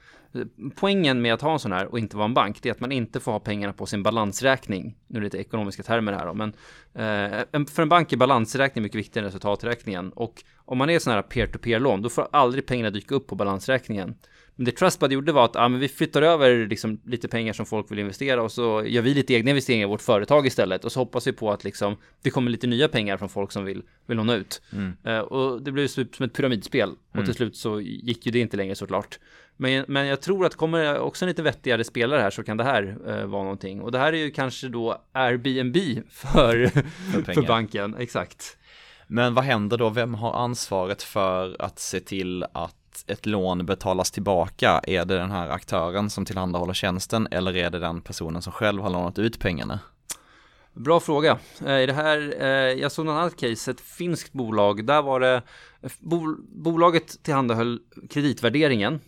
Poängen 0.76 1.22
med 1.22 1.34
att 1.34 1.42
ha 1.42 1.54
en 1.54 1.60
sån 1.60 1.72
här 1.72 1.86
och 1.86 2.00
inte 2.00 2.18
vara 2.18 2.26
en 2.26 2.34
bank, 2.34 2.62
det 2.62 2.70
är 2.70 2.74
att 2.74 2.80
man 2.80 2.92
inte 2.92 3.20
får 3.20 3.32
ha 3.32 3.40
pengarna 3.40 3.74
på 3.74 3.86
sin 3.86 4.04
balansräkning. 4.04 4.98
Nu 5.08 5.18
är 5.18 5.22
det 5.22 5.26
lite 5.26 5.38
ekonomiska 5.38 5.84
termer 5.84 6.14
här 6.14 6.26
då, 6.26 6.34
men 6.34 6.50
eh, 6.94 7.66
för 7.66 7.82
en 7.82 7.90
bank 7.90 8.14
är 8.14 8.18
balansräkning 8.18 8.84
mycket 8.84 9.00
viktigare 9.00 9.26
än 9.26 9.32
resultaträkningen. 9.32 10.10
Och 10.10 10.44
om 10.56 10.78
man 10.78 10.90
är 10.90 11.00
sån 11.00 11.14
här 11.14 11.22
peer-to-peer-lån, 11.22 12.02
då 12.02 12.10
får 12.10 12.28
aldrig 12.32 12.66
pengarna 12.66 12.90
dyka 12.90 13.16
upp 13.16 13.28
på 13.28 13.36
balansräkningen. 13.36 14.16
Men 14.56 14.66
det 14.66 14.72
Trustbud 14.72 15.12
gjorde 15.12 15.32
var 15.32 15.46
att 15.46 15.56
ja, 15.56 15.68
men 15.68 15.80
vi 15.80 15.88
flyttar 15.88 16.22
över 16.22 16.68
liksom 16.68 17.02
lite 17.06 17.28
pengar 17.28 17.54
som 17.54 17.66
folk 17.66 17.92
vill 17.92 18.00
investera 18.00 18.44
och 18.44 18.52
så 18.52 18.84
gör 18.86 19.02
vi 19.02 19.14
lite 19.14 19.34
egna 19.34 19.50
investeringar 19.50 19.88
i 19.88 19.90
vårt 19.90 20.02
företag 20.02 20.48
istället 20.48 20.86
och 20.86 20.92
så 20.92 21.00
hoppas 21.00 21.28
vi 21.28 21.32
på 21.32 21.52
att 21.52 21.64
liksom 21.64 21.98
det 22.22 22.30
kommer 22.30 22.52
lite 22.52 22.68
nya 22.68 22.88
pengar 22.88 23.18
från 23.18 23.30
folk 23.30 23.52
som 23.52 23.66
vill, 23.66 23.84
vill 24.06 24.18
låna 24.18 24.36
ut. 24.36 24.62
Mm. 24.74 24.94
Uh, 25.08 25.20
och 25.20 25.62
det 25.62 25.72
blev 25.72 25.88
som 25.88 26.04
ett 26.04 26.34
pyramidspel 26.34 26.90
mm. 26.90 26.98
och 27.20 27.26
till 27.26 27.36
slut 27.36 27.56
så 27.56 27.82
gick 27.82 28.26
ju 28.26 28.32
det 28.32 28.40
inte 28.40 28.58
längre 28.58 28.76
såklart. 28.76 29.20
Men, 29.58 29.86
men 29.88 30.08
jag 30.08 30.22
tror 30.22 30.46
att 30.46 30.56
kommer 30.56 31.00
också 31.00 31.26
en 31.26 31.30
lite 31.30 31.44
vettigare 31.44 31.84
spelare 31.84 32.22
här 32.22 32.30
så 32.30 32.44
kan 32.44 32.58
det 32.58 32.64
här 32.64 32.84
uh, 33.08 33.26
vara 33.26 33.44
någonting. 33.44 33.82
Och 33.82 33.92
det 33.92 34.00
här 34.00 34.14
är 34.14 34.18
ju 34.18 34.32
kanske 34.32 34.68
då 34.68 35.02
Airbnb 35.12 35.76
för, 36.10 36.68
för, 37.12 37.34
för 37.34 37.42
banken, 37.42 37.96
exakt. 37.96 38.58
Men 39.08 39.34
vad 39.34 39.44
händer 39.44 39.78
då? 39.78 39.90
Vem 39.90 40.14
har 40.14 40.34
ansvaret 40.34 41.04
för 41.04 41.56
att 41.60 41.80
se 41.80 42.00
till 42.00 42.44
att 42.54 42.81
ett 43.08 43.26
lån 43.26 43.66
betalas 43.66 44.12
tillbaka, 44.12 44.82
är 44.84 45.06
det 45.06 45.18
den 45.18 45.32
här 45.32 45.50
aktören 45.50 46.10
som 46.10 46.26
tillhandahåller 46.26 46.74
tjänsten 46.74 47.28
eller 47.32 47.56
är 47.56 47.70
det 47.70 47.80
den 47.80 48.02
personen 48.02 48.42
som 48.42 48.54
själv 48.54 48.82
har 48.82 48.90
lånat 48.90 49.20
ut 49.20 49.40
pengarna? 49.40 49.80
Bra 50.74 51.00
fråga. 51.00 51.40
Eh, 51.66 51.80
I 51.80 51.86
det 51.86 51.94
här, 51.94 52.34
eh, 52.40 52.82
jag 52.82 52.92
såg 52.92 53.06
något 53.06 53.14
annat 53.14 53.40
case, 53.40 53.72
ett 53.72 53.82
finskt 53.82 54.34
bolag, 54.34 54.86
där 54.86 55.02
var 55.02 55.20
det, 55.20 55.42
bolaget 56.50 57.24
tillhandahöll 57.24 57.80
kreditvärderingen 58.10 59.00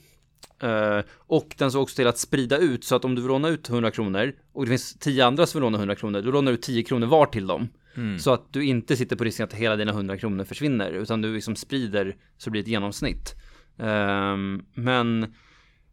eh, 0.60 1.00
och 1.18 1.56
den 1.58 1.72
såg 1.72 1.82
också 1.82 1.96
till 1.96 2.08
att 2.08 2.18
sprida 2.18 2.58
ut 2.58 2.84
så 2.84 2.96
att 2.96 3.06
om 3.06 3.16
du 3.16 3.22
vill 3.22 3.30
låna 3.30 3.50
ut 3.50 3.70
100 3.70 3.92
kronor 3.92 4.34
och 4.54 4.66
det 4.66 4.70
finns 4.70 4.94
10 5.00 5.26
andra 5.26 5.46
som 5.46 5.60
vill 5.60 5.64
låna 5.64 5.78
100 5.78 5.96
kronor, 5.96 6.22
då 6.22 6.32
lånar 6.32 6.52
du 6.52 6.58
10 6.58 6.84
kronor 6.84 7.08
var 7.08 7.26
till 7.26 7.48
dem. 7.48 7.70
Mm. 7.96 8.20
Så 8.20 8.34
att 8.34 8.54
du 8.54 8.66
inte 8.66 8.96
sitter 8.96 9.16
på 9.16 9.24
risken 9.24 9.44
att 9.44 9.54
hela 9.54 9.76
dina 9.76 9.92
100 9.92 10.18
kronor 10.18 10.44
försvinner, 10.44 10.92
utan 10.92 11.22
du 11.22 11.34
liksom 11.34 11.56
sprider 11.56 12.16
så 12.38 12.46
det 12.46 12.52
blir 12.52 12.62
ett 12.62 12.68
genomsnitt. 12.68 13.36
Um, 13.78 14.66
men 14.74 15.24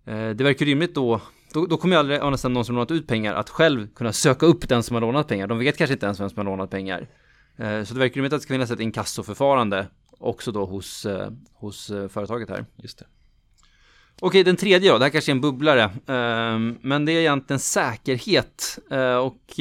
uh, 0.08 0.30
det 0.30 0.44
verkar 0.44 0.66
rimligt 0.66 0.94
då 0.94 1.20
då, 1.52 1.66
då 1.66 1.76
kommer 1.76 1.96
ju 1.96 2.00
aldrig 2.00 2.18
än 2.20 2.52
någon 2.52 2.64
som 2.64 2.74
lånat 2.74 2.90
ut 2.90 3.06
pengar 3.06 3.34
att 3.34 3.50
själv 3.50 3.88
kunna 3.94 4.12
söka 4.12 4.46
upp 4.46 4.68
den 4.68 4.82
som 4.82 4.94
har 4.94 5.00
lånat 5.00 5.28
pengar. 5.28 5.46
De 5.46 5.58
vet 5.58 5.76
kanske 5.76 5.94
inte 5.94 6.06
ens 6.06 6.20
vem 6.20 6.30
som 6.30 6.38
har 6.38 6.44
lånat 6.44 6.70
pengar. 6.70 7.08
Uh, 7.60 7.84
så 7.84 7.94
det 7.94 8.00
verkar 8.00 8.14
rimligt 8.14 8.32
att 8.32 8.40
det 8.40 8.42
ska 8.42 8.54
finnas 8.54 8.70
ett 8.70 8.80
inkassoförfarande 8.80 9.86
också 10.18 10.52
då 10.52 10.64
hos, 10.64 11.06
uh, 11.06 11.28
hos 11.54 11.86
företaget 11.86 12.48
här. 12.48 12.64
Just 12.76 12.98
det. 12.98 13.04
Okej, 14.20 14.44
den 14.44 14.56
tredje 14.56 14.92
då, 14.92 14.98
det 14.98 15.04
här 15.04 15.10
kanske 15.10 15.30
är 15.30 15.34
en 15.34 15.40
bubblare, 15.40 15.84
uh, 15.84 16.74
men 16.80 17.04
det 17.04 17.12
är 17.12 17.20
egentligen 17.20 17.60
säkerhet 17.60 18.78
och 19.22 19.60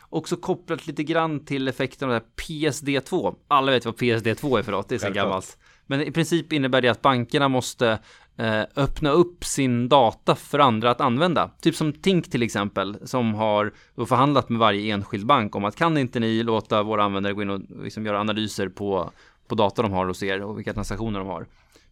också 0.00 0.36
kopplat 0.36 0.86
lite 0.86 1.02
grann 1.02 1.44
till 1.44 1.68
effekten 1.68 2.10
av 2.10 2.14
det 2.14 2.20
här 2.20 2.44
PSD2. 2.46 3.34
Alla 3.48 3.72
vet 3.72 3.84
vad 3.84 3.94
PSD2 3.94 4.58
är 4.58 4.62
för 4.62 4.72
något, 4.72 4.88
det 4.88 4.94
är 4.94 4.98
så 4.98 5.10
gammalt. 5.10 5.58
Men 5.90 6.00
i 6.00 6.10
princip 6.10 6.52
innebär 6.52 6.82
det 6.82 6.88
att 6.88 7.02
bankerna 7.02 7.48
måste 7.48 7.98
eh, 8.36 8.62
öppna 8.76 9.10
upp 9.10 9.44
sin 9.44 9.88
data 9.88 10.34
för 10.34 10.58
andra 10.58 10.90
att 10.90 11.00
använda. 11.00 11.50
Typ 11.60 11.74
som 11.74 11.92
Tink 11.92 12.30
till 12.30 12.42
exempel, 12.42 12.96
som 13.04 13.34
har 13.34 13.72
förhandlat 14.06 14.48
med 14.48 14.58
varje 14.58 14.94
enskild 14.94 15.26
bank 15.26 15.56
om 15.56 15.64
att 15.64 15.76
kan 15.76 15.98
inte 15.98 16.20
ni 16.20 16.42
låta 16.42 16.82
våra 16.82 17.04
användare 17.04 17.32
gå 17.32 17.42
in 17.42 17.50
och 17.50 17.60
liksom 17.82 18.06
göra 18.06 18.20
analyser 18.20 18.68
på, 18.68 19.10
på 19.48 19.54
data 19.54 19.82
de 19.82 19.92
har 19.92 20.06
hos 20.06 20.22
er 20.22 20.42
och 20.42 20.58
vilka 20.58 20.72
transaktioner 20.72 21.18
de 21.18 21.28
har. 21.28 21.46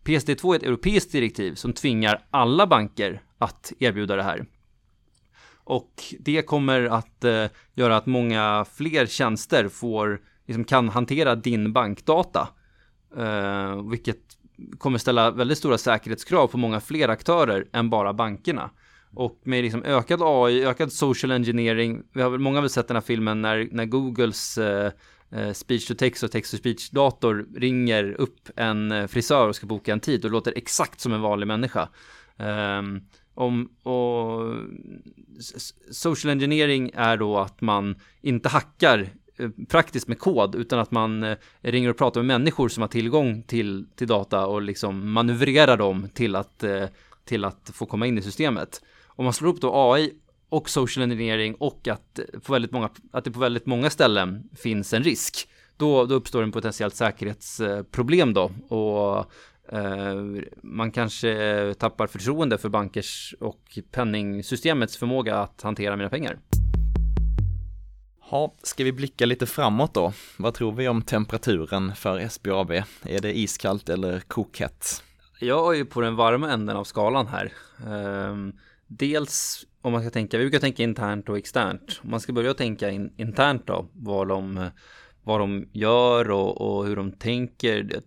PSD2 0.04 0.52
är 0.52 0.56
ett 0.56 0.62
europeiskt 0.62 1.12
direktiv 1.12 1.54
som 1.54 1.72
tvingar 1.72 2.22
alla 2.30 2.66
banker 2.66 3.22
att 3.38 3.72
erbjuda 3.78 4.16
det 4.16 4.22
här. 4.22 4.46
Och 5.64 5.92
det 6.20 6.42
kommer 6.42 6.84
att 6.84 7.24
eh, 7.24 7.46
göra 7.74 7.96
att 7.96 8.06
många 8.06 8.66
fler 8.74 9.06
tjänster 9.06 9.68
får, 9.68 10.20
liksom 10.46 10.64
kan 10.64 10.88
hantera 10.88 11.34
din 11.34 11.72
bankdata 11.72 12.48
Eh, 13.16 13.90
vilket 13.90 14.18
kommer 14.78 14.98
ställa 14.98 15.30
väldigt 15.30 15.58
stora 15.58 15.78
säkerhetskrav 15.78 16.46
på 16.46 16.58
många 16.58 16.80
fler 16.80 17.08
aktörer 17.08 17.66
än 17.72 17.90
bara 17.90 18.12
bankerna. 18.12 18.70
Och 19.14 19.40
med 19.44 19.64
liksom 19.64 19.82
ökad 19.84 20.20
AI, 20.22 20.64
ökad 20.64 20.92
social 20.92 21.30
engineering, 21.30 22.02
vi 22.12 22.22
har 22.22 22.30
väl, 22.30 22.40
många 22.40 22.56
har 22.56 22.62
väl 22.62 22.70
sett 22.70 22.88
den 22.88 22.96
här 22.96 23.02
filmen 23.02 23.42
när, 23.42 23.68
när 23.70 23.84
Googles 23.84 24.58
eh, 24.58 24.92
eh 25.30 25.52
speech 25.52 25.88
to 25.88 25.94
text 25.94 26.22
och 26.22 26.30
text 26.30 26.50
to 26.50 26.56
speech 26.56 26.90
dator 26.90 27.46
ringer 27.56 28.12
upp 28.12 28.50
en 28.56 28.92
eh, 28.92 29.06
frisör 29.06 29.48
och 29.48 29.56
ska 29.56 29.66
boka 29.66 29.92
en 29.92 30.00
tid 30.00 30.24
och 30.24 30.30
låter 30.30 30.52
exakt 30.56 31.00
som 31.00 31.12
en 31.12 31.20
vanlig 31.20 31.46
människa. 31.46 31.88
Um, 32.38 33.08
om, 33.34 33.68
och 33.82 34.54
social 35.90 36.30
engineering 36.30 36.90
är 36.94 37.16
då 37.16 37.38
att 37.38 37.60
man 37.60 37.96
inte 38.20 38.48
hackar 38.48 39.08
Eh, 39.38 39.48
praktiskt 39.68 40.08
med 40.08 40.18
kod 40.18 40.54
utan 40.54 40.78
att 40.78 40.90
man 40.90 41.22
eh, 41.22 41.36
ringer 41.60 41.90
och 41.90 41.96
pratar 41.96 42.22
med 42.22 42.40
människor 42.40 42.68
som 42.68 42.80
har 42.80 42.88
tillgång 42.88 43.42
till, 43.42 43.86
till 43.96 44.06
data 44.06 44.46
och 44.46 44.62
liksom 44.62 45.12
manövrerar 45.12 45.76
dem 45.76 46.08
till 46.14 46.36
att, 46.36 46.62
eh, 46.62 46.84
till 47.24 47.44
att 47.44 47.70
få 47.74 47.86
komma 47.86 48.06
in 48.06 48.18
i 48.18 48.22
systemet. 48.22 48.82
Om 49.06 49.24
man 49.24 49.32
slår 49.32 49.48
upp 49.48 49.60
då 49.60 49.92
AI 49.92 50.12
och 50.48 50.70
social 50.70 51.02
engineering 51.02 51.54
och 51.54 51.88
att, 51.88 52.20
på 52.42 52.52
väldigt 52.52 52.72
många, 52.72 52.90
att 53.12 53.24
det 53.24 53.30
på 53.30 53.40
väldigt 53.40 53.66
många 53.66 53.90
ställen 53.90 54.48
finns 54.56 54.92
en 54.92 55.02
risk, 55.02 55.48
då, 55.76 56.06
då 56.06 56.14
uppstår 56.14 56.42
en 56.42 56.52
potentiellt 56.52 56.94
säkerhetsproblem 56.94 58.34
då 58.34 58.50
och 58.68 59.32
man 60.62 60.90
kanske 60.92 61.74
tappar 61.78 62.06
förtroende 62.06 62.58
för 62.58 62.68
bankers 62.68 63.34
och 63.40 63.78
penningsystemets 63.90 64.96
förmåga 64.96 65.36
att 65.36 65.62
hantera 65.62 65.96
mina 65.96 66.08
pengar. 66.08 66.38
Ja, 68.30 68.54
ska 68.62 68.84
vi 68.84 68.92
blicka 68.92 69.26
lite 69.26 69.46
framåt 69.46 69.94
då? 69.94 70.12
Vad 70.36 70.54
tror 70.54 70.72
vi 70.72 70.88
om 70.88 71.02
temperaturen 71.02 71.94
för 71.94 72.28
SBAB? 72.28 72.70
Är 73.02 73.20
det 73.20 73.38
iskallt 73.38 73.88
eller 73.88 74.20
kokhett? 74.20 75.02
Jag 75.40 75.74
är 75.74 75.78
ju 75.78 75.84
på 75.84 76.00
den 76.00 76.16
varma 76.16 76.52
änden 76.52 76.76
av 76.76 76.84
skalan 76.84 77.26
här. 77.26 77.52
Ehm, 77.86 78.52
dels 78.86 79.66
om 79.82 79.92
man 79.92 80.02
ska 80.02 80.10
tänka, 80.10 80.38
vi 80.38 80.44
brukar 80.44 80.58
tänka 80.58 80.82
internt 80.82 81.28
och 81.28 81.38
externt. 81.38 82.00
Om 82.02 82.10
man 82.10 82.20
ska 82.20 82.32
börja 82.32 82.54
tänka 82.54 82.90
in, 82.90 83.12
internt 83.16 83.66
då, 83.66 83.88
vad 83.92 84.28
de 84.28 84.70
vad 85.26 85.40
de 85.40 85.68
gör 85.72 86.30
och, 86.30 86.60
och, 86.60 86.86
hur 86.86 86.96
de 86.96 87.12
tänker. 87.12 88.00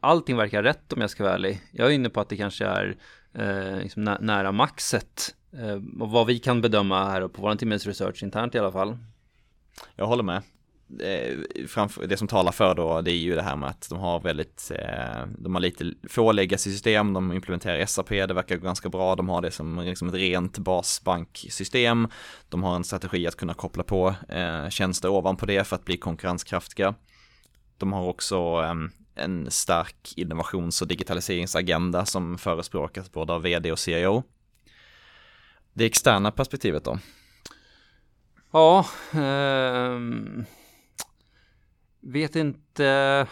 Allting 0.00 0.36
verkar 0.36 0.62
rätt 0.62 0.92
om 0.92 1.00
jag 1.00 1.10
ska 1.10 1.24
vara 1.24 1.34
ärlig. 1.34 1.60
Jag 1.72 1.88
är 1.88 1.92
inne 1.92 2.10
på 2.10 2.20
att 2.20 2.28
det 2.28 2.36
kanske 2.36 2.64
är 2.66 2.96
eh, 3.34 3.82
liksom 3.82 4.04
nä 4.04 4.18
nära 4.20 4.52
maxet. 4.52 5.34
Eh, 5.52 6.02
och 6.02 6.10
vad 6.10 6.26
vi 6.26 6.38
kan 6.38 6.60
bedöma 6.60 7.10
här 7.10 7.28
på 7.28 7.42
vår 7.42 7.54
timmes 7.54 7.86
research 7.86 8.22
internt 8.22 8.54
i 8.54 8.58
alla 8.58 8.72
fall. 8.72 8.96
Jag 9.96 10.06
håller 10.06 10.22
med. 10.22 10.42
Eh, 10.98 11.38
det 12.08 12.16
som 12.16 12.28
talar 12.28 12.52
för 12.52 12.74
då, 12.74 13.00
det 13.00 13.10
är 13.10 13.16
ju 13.16 13.34
det 13.34 13.42
här 13.42 13.56
med 13.56 13.68
att 13.68 13.88
de 13.90 13.98
har 13.98 14.20
väldigt, 14.20 14.70
eh, 14.74 15.26
de 15.38 15.54
har 15.54 15.60
lite 15.60 15.94
få 16.08 16.32
legacy-system, 16.32 17.12
de 17.12 17.32
implementerar 17.32 17.86
SAP, 17.86 18.08
det 18.08 18.34
verkar 18.34 18.56
ganska 18.56 18.88
bra, 18.88 19.14
de 19.14 19.28
har 19.28 19.42
det 19.42 19.50
som 19.50 19.78
liksom 19.78 20.08
ett 20.08 20.14
rent 20.14 20.58
basbanksystem, 20.58 22.08
de 22.48 22.62
har 22.62 22.76
en 22.76 22.84
strategi 22.84 23.26
att 23.26 23.36
kunna 23.36 23.54
koppla 23.54 23.82
på 23.82 24.14
eh, 24.28 24.68
tjänster 24.68 25.08
ovanpå 25.08 25.46
det 25.46 25.64
för 25.64 25.76
att 25.76 25.84
bli 25.84 25.96
konkurrenskraftiga. 25.96 26.94
De 27.78 27.92
har 27.92 28.02
också 28.02 28.64
en 29.14 29.50
stark 29.50 30.12
innovations 30.16 30.82
och 30.82 30.88
digitaliseringsagenda 30.88 32.04
som 32.04 32.38
förespråkas 32.38 33.12
både 33.12 33.32
av 33.32 33.42
vd 33.42 33.72
och 33.72 33.78
CIO. 33.78 34.22
Det 35.72 35.84
externa 35.84 36.30
perspektivet 36.30 36.84
då? 36.84 36.98
Ja, 38.52 38.86
eh, 39.12 39.98
vet 42.00 42.36
inte. 42.36 43.26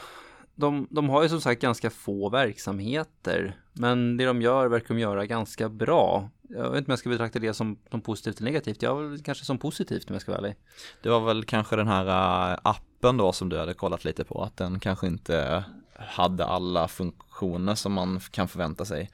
De, 0.54 0.87
de 0.90 1.09
har 1.09 1.22
ju 1.22 1.28
som 1.28 1.40
sagt 1.40 1.62
ganska 1.62 1.90
få 1.90 2.31
verksamheter, 2.31 3.57
men 3.72 4.16
det 4.16 4.24
de 4.24 4.42
gör 4.42 4.68
verkar 4.68 4.94
de 4.94 5.00
göra 5.00 5.26
ganska 5.26 5.68
bra. 5.68 6.31
Jag 6.48 6.70
vet 6.70 6.78
inte 6.78 6.88
om 6.88 6.92
jag 6.92 6.98
ska 6.98 7.09
betrakta 7.09 7.38
det 7.38 7.54
som, 7.54 7.78
som 7.90 8.00
positivt 8.00 8.40
eller 8.40 8.50
negativt. 8.50 8.83
Jag 8.83 8.96
väl 8.96 9.22
kanske 9.22 9.44
som 9.44 9.59
positivt 9.59 10.11
om 10.11 10.14
jag 10.14 10.22
ska 10.22 10.33
vara 10.33 10.40
ärlig. 10.40 10.57
Det 11.02 11.09
var 11.09 11.20
väl 11.20 11.44
kanske 11.44 11.76
den 11.76 11.88
här 11.88 12.07
äh, 12.52 12.59
appen 12.62 13.16
då 13.16 13.33
som 13.33 13.48
du 13.48 13.59
hade 13.59 13.74
kollat 13.74 14.04
lite 14.04 14.24
på, 14.24 14.42
att 14.42 14.57
den 14.57 14.81
kanske 14.81 15.07
inte 15.07 15.64
hade 15.94 16.44
alla 16.44 16.88
funktioner 16.88 17.74
som 17.74 17.92
man 17.92 18.20
kan 18.20 18.48
förvänta 18.48 18.85
sig. 18.85 19.11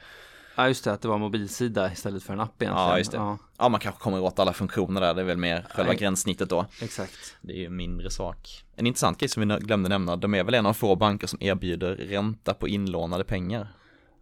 Ja 0.56 0.68
just 0.68 0.84
det, 0.84 0.92
att 0.92 1.00
det 1.00 1.08
var 1.08 1.18
mobilsida 1.18 1.92
istället 1.92 2.22
för 2.22 2.32
en 2.32 2.40
app 2.40 2.62
egentligen. 2.62 2.88
Ja 2.88 2.98
just 2.98 3.10
det. 3.10 3.16
Ja, 3.16 3.38
ja 3.58 3.68
man 3.68 3.80
kanske 3.80 4.00
kommer 4.00 4.20
åt 4.20 4.38
alla 4.38 4.52
funktioner 4.52 5.00
där, 5.00 5.14
det 5.14 5.20
är 5.20 5.24
väl 5.24 5.36
mer 5.36 5.66
själva 5.70 5.92
Nej. 5.92 5.98
gränssnittet 5.98 6.48
då. 6.48 6.66
Exakt. 6.82 7.36
Det 7.40 7.52
är 7.52 7.58
ju 7.58 7.70
mindre 7.70 8.10
sak. 8.10 8.64
En 8.76 8.86
intressant 8.86 9.18
grej 9.18 9.28
som 9.28 9.48
vi 9.48 9.56
glömde 9.56 9.88
nämna, 9.88 10.16
de 10.16 10.34
är 10.34 10.44
väl 10.44 10.54
en 10.54 10.66
av 10.66 10.72
få 10.72 10.96
banker 10.96 11.26
som 11.26 11.42
erbjuder 11.42 11.96
ränta 11.96 12.54
på 12.54 12.68
inlånade 12.68 13.24
pengar. 13.24 13.68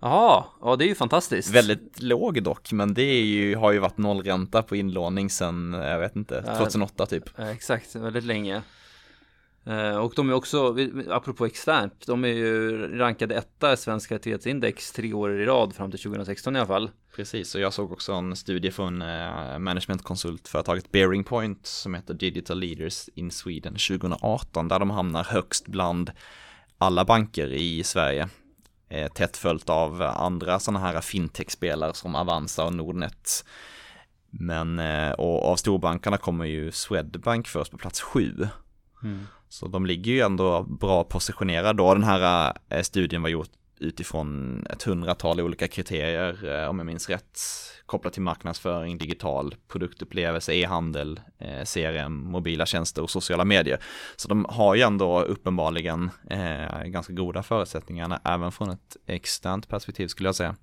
Jaha, 0.00 0.44
ja 0.60 0.76
det 0.76 0.84
är 0.84 0.88
ju 0.88 0.94
fantastiskt. 0.94 1.50
Väldigt 1.50 2.02
låg 2.02 2.42
dock, 2.42 2.72
men 2.72 2.94
det 2.94 3.20
ju, 3.20 3.56
har 3.56 3.72
ju 3.72 3.78
varit 3.78 3.98
nollränta 3.98 4.62
på 4.62 4.76
inlåning 4.76 5.30
sedan, 5.30 5.72
jag 5.72 5.98
vet 5.98 6.16
inte, 6.16 6.42
2008 6.42 7.06
typ. 7.06 7.24
Ja, 7.36 7.50
exakt, 7.50 7.94
väldigt 7.94 8.24
länge. 8.24 8.62
Eh, 9.64 9.96
och 9.96 10.12
de 10.16 10.28
är 10.28 10.32
också, 10.32 10.76
apropå 11.08 11.46
externt, 11.46 12.06
de 12.06 12.24
är 12.24 12.28
ju 12.28 12.78
rankade 12.98 13.34
etta 13.34 13.72
i 13.72 13.76
svenska 13.76 14.16
aktivitetsindex 14.16 14.92
tre 14.92 15.12
år 15.12 15.40
i 15.40 15.44
rad 15.44 15.74
fram 15.74 15.90
till 15.90 16.00
2016 16.00 16.56
i 16.56 16.58
alla 16.58 16.66
fall. 16.66 16.90
Precis, 17.16 17.54
och 17.54 17.60
jag 17.60 17.72
såg 17.72 17.92
också 17.92 18.12
en 18.12 18.36
studie 18.36 18.70
från 18.70 19.02
eh, 19.02 19.58
managementkonsultföretaget 19.58 20.92
Bearing 20.92 21.24
Point 21.24 21.66
som 21.66 21.94
heter 21.94 22.14
Digital 22.14 22.60
Leaders 22.60 23.08
in 23.14 23.30
Sweden 23.30 23.72
2018 23.72 24.68
där 24.68 24.78
de 24.78 24.90
hamnar 24.90 25.24
högst 25.24 25.66
bland 25.66 26.10
alla 26.78 27.04
banker 27.04 27.52
i 27.52 27.84
Sverige. 27.84 28.28
Eh, 28.88 29.12
tätt 29.12 29.36
följt 29.36 29.70
av 29.70 30.02
andra 30.02 30.58
sådana 30.58 30.80
här 30.80 31.00
fintech-spelare 31.00 31.94
som 31.94 32.14
Avanza 32.14 32.64
och 32.64 32.74
Nordnet. 32.74 33.44
Men, 34.34 34.78
och 35.18 35.44
av 35.44 35.56
storbankerna 35.56 36.16
kommer 36.16 36.44
ju 36.44 36.72
Swedbank 36.72 37.48
först 37.48 37.72
på 37.72 37.78
plats 37.78 38.00
sju. 38.00 38.48
Mm. 39.02 39.26
Så 39.52 39.68
de 39.68 39.86
ligger 39.86 40.12
ju 40.12 40.20
ändå 40.20 40.62
bra 40.62 41.04
positionerade 41.04 41.72
då. 41.72 41.94
Den 41.94 42.02
här 42.02 42.52
eh, 42.68 42.82
studien 42.82 43.22
var 43.22 43.28
gjord 43.28 43.46
utifrån 43.80 44.66
ett 44.70 44.82
hundratal 44.82 45.40
olika 45.40 45.68
kriterier, 45.68 46.62
eh, 46.62 46.68
om 46.68 46.78
jag 46.78 46.86
minns 46.86 47.08
rätt, 47.08 47.40
kopplat 47.86 48.12
till 48.12 48.22
marknadsföring, 48.22 48.98
digital 48.98 49.54
produktupplevelse, 49.68 50.54
e-handel, 50.54 51.20
eh, 51.38 51.64
CRM, 51.64 52.12
mobila 52.12 52.66
tjänster 52.66 53.02
och 53.02 53.10
sociala 53.10 53.44
medier. 53.44 53.82
Så 54.16 54.28
de 54.28 54.46
har 54.48 54.74
ju 54.74 54.82
ändå 54.82 55.22
uppenbarligen 55.22 56.10
ganska 56.86 57.12
goda 57.12 57.42
förutsättningar, 57.42 58.20
även 58.24 58.52
från 58.52 58.70
ett 58.70 58.96
externt 59.06 59.68
perspektiv 59.68 60.08
skulle 60.08 60.28
jag 60.28 60.36
säga. 60.36 60.56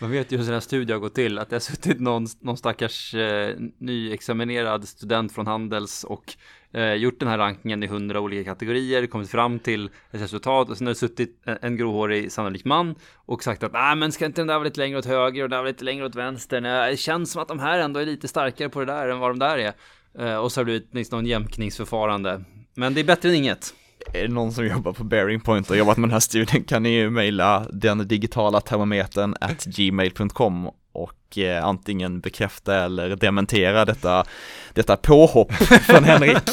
Man 0.00 0.10
vet 0.10 0.32
ju 0.32 0.36
hur 0.36 0.44
sådana 0.44 0.60
studier 0.60 0.94
har 0.94 1.00
gått 1.00 1.14
till, 1.14 1.38
att 1.38 1.50
det 1.50 1.56
har 1.56 1.60
suttit 1.60 2.00
någon, 2.00 2.26
någon 2.40 2.56
stackars 2.56 3.14
eh, 3.14 3.56
nyexaminerad 3.78 4.88
student 4.88 5.32
från 5.32 5.46
Handels 5.46 6.04
och 6.04 6.34
eh, 6.72 6.92
gjort 6.92 7.20
den 7.20 7.28
här 7.28 7.38
rankingen 7.38 7.82
i 7.82 7.86
hundra 7.86 8.20
olika 8.20 8.44
kategorier, 8.50 9.06
kommit 9.06 9.30
fram 9.30 9.58
till 9.58 9.90
ett 10.10 10.20
resultat 10.20 10.70
och 10.70 10.78
sen 10.78 10.86
har 10.86 10.94
det 10.94 10.98
suttit 10.98 11.42
en, 11.44 11.58
en 11.62 11.76
gråhårig 11.76 12.32
sannolik 12.32 12.64
man 12.64 12.94
och 13.14 13.42
sagt 13.42 13.62
att 13.62 13.72
nej 13.72 13.96
men 13.96 14.12
ska 14.12 14.26
inte 14.26 14.40
den 14.40 14.46
där 14.46 14.54
vara 14.54 14.64
lite 14.64 14.80
längre 14.80 14.98
åt 14.98 15.06
höger 15.06 15.42
och 15.42 15.48
den 15.48 15.56
där 15.56 15.62
vara 15.62 15.68
lite 15.68 15.84
längre 15.84 16.06
åt 16.06 16.14
vänster? 16.14 16.60
Nej, 16.60 16.90
det 16.90 16.96
känns 16.96 17.32
som 17.32 17.42
att 17.42 17.48
de 17.48 17.58
här 17.58 17.78
ändå 17.78 18.00
är 18.00 18.06
lite 18.06 18.28
starkare 18.28 18.68
på 18.68 18.80
det 18.80 18.86
där 18.86 19.08
än 19.08 19.18
vad 19.18 19.30
de 19.30 19.38
där 19.38 19.58
är. 19.58 19.72
Eh, 20.18 20.36
och 20.36 20.52
så 20.52 20.60
har 20.60 20.64
det 20.64 20.70
blivit 20.70 20.94
liksom 20.94 21.18
någon 21.18 21.26
jämkningsförfarande. 21.26 22.44
Men 22.74 22.94
det 22.94 23.00
är 23.00 23.04
bättre 23.04 23.28
än 23.28 23.34
inget 23.34 23.74
är 24.12 24.22
det 24.22 24.34
någon 24.34 24.52
som 24.52 24.66
jobbar 24.66 24.92
på 24.92 25.04
Bearing 25.04 25.40
Point 25.40 25.70
och 25.70 25.76
jobbat 25.76 25.96
med 25.96 26.08
den 26.08 26.12
här 26.12 26.20
studien 26.20 26.64
kan 26.64 26.82
ni 26.82 26.90
ju 26.90 27.10
mejla 27.10 27.66
den 27.72 28.08
digitala 28.08 28.60
termometern 28.60 29.34
at 29.40 29.64
gmail.com 29.64 30.70
och 30.92 31.38
eh, 31.38 31.64
antingen 31.64 32.20
bekräfta 32.20 32.84
eller 32.84 33.16
dementera 33.16 33.84
detta, 33.84 34.24
detta 34.72 34.96
påhopp 34.96 35.52
från 35.52 36.04
Henrik. 36.04 36.38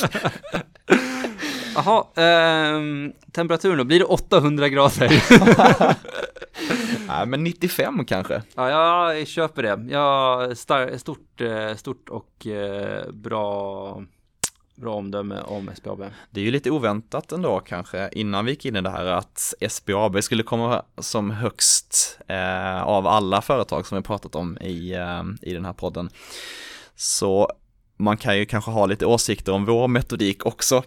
Jaha, 1.75 1.99
eh, 2.15 2.81
temperaturen 3.31 3.77
då, 3.77 3.83
blir 3.83 3.99
det 3.99 4.05
800 4.05 4.69
grader? 4.69 5.23
Nej, 7.07 7.25
men 7.25 7.43
95 7.43 8.05
kanske. 8.05 8.41
Ja, 8.55 9.13
jag 9.13 9.27
köper 9.27 9.63
det. 9.63 9.87
Ja, 9.93 10.49
star, 10.55 10.97
stort, 10.97 11.41
eh, 11.41 11.75
stort 11.75 12.09
och 12.09 12.47
eh, 12.47 13.11
bra 13.11 14.01
bra 14.75 14.93
omdöme 14.93 15.41
om 15.41 15.71
SBAB. 15.75 16.05
Det 16.29 16.39
är 16.39 16.43
ju 16.43 16.51
lite 16.51 16.71
oväntat 16.71 17.31
ändå 17.31 17.59
kanske 17.59 18.09
innan 18.11 18.45
vi 18.45 18.51
gick 18.51 18.65
in 18.65 18.75
i 18.75 18.81
det 18.81 18.89
här 18.89 19.05
att 19.05 19.53
SBAB 19.69 20.23
skulle 20.23 20.43
komma 20.43 20.85
som 20.97 21.31
högst 21.31 22.19
eh, 22.27 22.83
av 22.83 23.07
alla 23.07 23.41
företag 23.41 23.87
som 23.87 23.97
vi 23.97 24.03
pratat 24.03 24.35
om 24.35 24.57
i, 24.57 24.93
eh, 24.93 25.23
i 25.41 25.53
den 25.53 25.65
här 25.65 25.73
podden. 25.73 26.09
Så 26.95 27.49
man 27.97 28.17
kan 28.17 28.37
ju 28.37 28.45
kanske 28.45 28.71
ha 28.71 28.85
lite 28.85 29.05
åsikter 29.05 29.51
om 29.51 29.65
vår 29.65 29.87
metodik 29.87 30.45
också. 30.45 30.83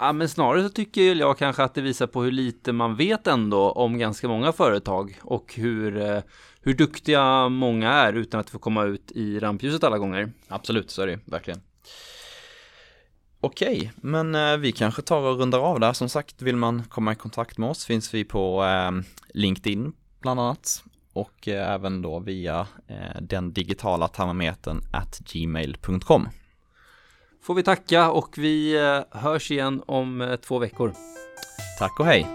Ja, 0.00 0.12
men 0.12 0.28
snarare 0.28 0.62
så 0.62 0.68
tycker 0.68 1.14
jag 1.14 1.38
kanske 1.38 1.62
att 1.62 1.74
det 1.74 1.80
visar 1.80 2.06
på 2.06 2.22
hur 2.22 2.32
lite 2.32 2.72
man 2.72 2.96
vet 2.96 3.26
ändå 3.26 3.70
om 3.70 3.98
ganska 3.98 4.28
många 4.28 4.52
företag 4.52 5.18
och 5.22 5.54
hur, 5.54 6.00
eh, 6.00 6.22
hur 6.60 6.74
duktiga 6.74 7.48
många 7.48 7.92
är 7.92 8.12
utan 8.12 8.40
att 8.40 8.50
få 8.50 8.58
komma 8.58 8.84
ut 8.84 9.12
i 9.12 9.38
rampljuset 9.38 9.84
alla 9.84 9.98
gånger. 9.98 10.32
Absolut, 10.48 10.90
så 10.90 11.02
är 11.02 11.06
det 11.06 11.12
ju, 11.12 11.18
verkligen. 11.24 11.60
Okej, 13.40 13.92
men 13.96 14.34
eh, 14.34 14.56
vi 14.56 14.72
kanske 14.72 15.02
tar 15.02 15.20
och 15.20 15.38
rundar 15.38 15.58
av 15.58 15.80
där. 15.80 15.92
Som 15.92 16.08
sagt, 16.08 16.42
vill 16.42 16.56
man 16.56 16.84
komma 16.84 17.12
i 17.12 17.14
kontakt 17.14 17.58
med 17.58 17.70
oss 17.70 17.84
finns 17.84 18.14
vi 18.14 18.24
på 18.24 18.64
eh, 18.64 18.90
LinkedIn 19.34 19.92
bland 20.20 20.40
annat. 20.40 20.84
och 21.12 21.48
eh, 21.48 21.72
även 21.72 22.02
då 22.02 22.18
via 22.18 22.66
den 23.20 23.52
digitala 23.52 24.08
termometern 24.08 24.80
at 24.92 25.18
gmail.com. 25.18 26.28
Får 27.42 27.54
vi 27.54 27.62
tacka 27.62 28.10
och 28.10 28.38
vi 28.38 28.78
hörs 29.10 29.50
igen 29.50 29.82
om 29.86 30.36
två 30.42 30.58
veckor. 30.58 30.92
Tack 31.78 32.00
och 32.00 32.06
hej! 32.06 32.26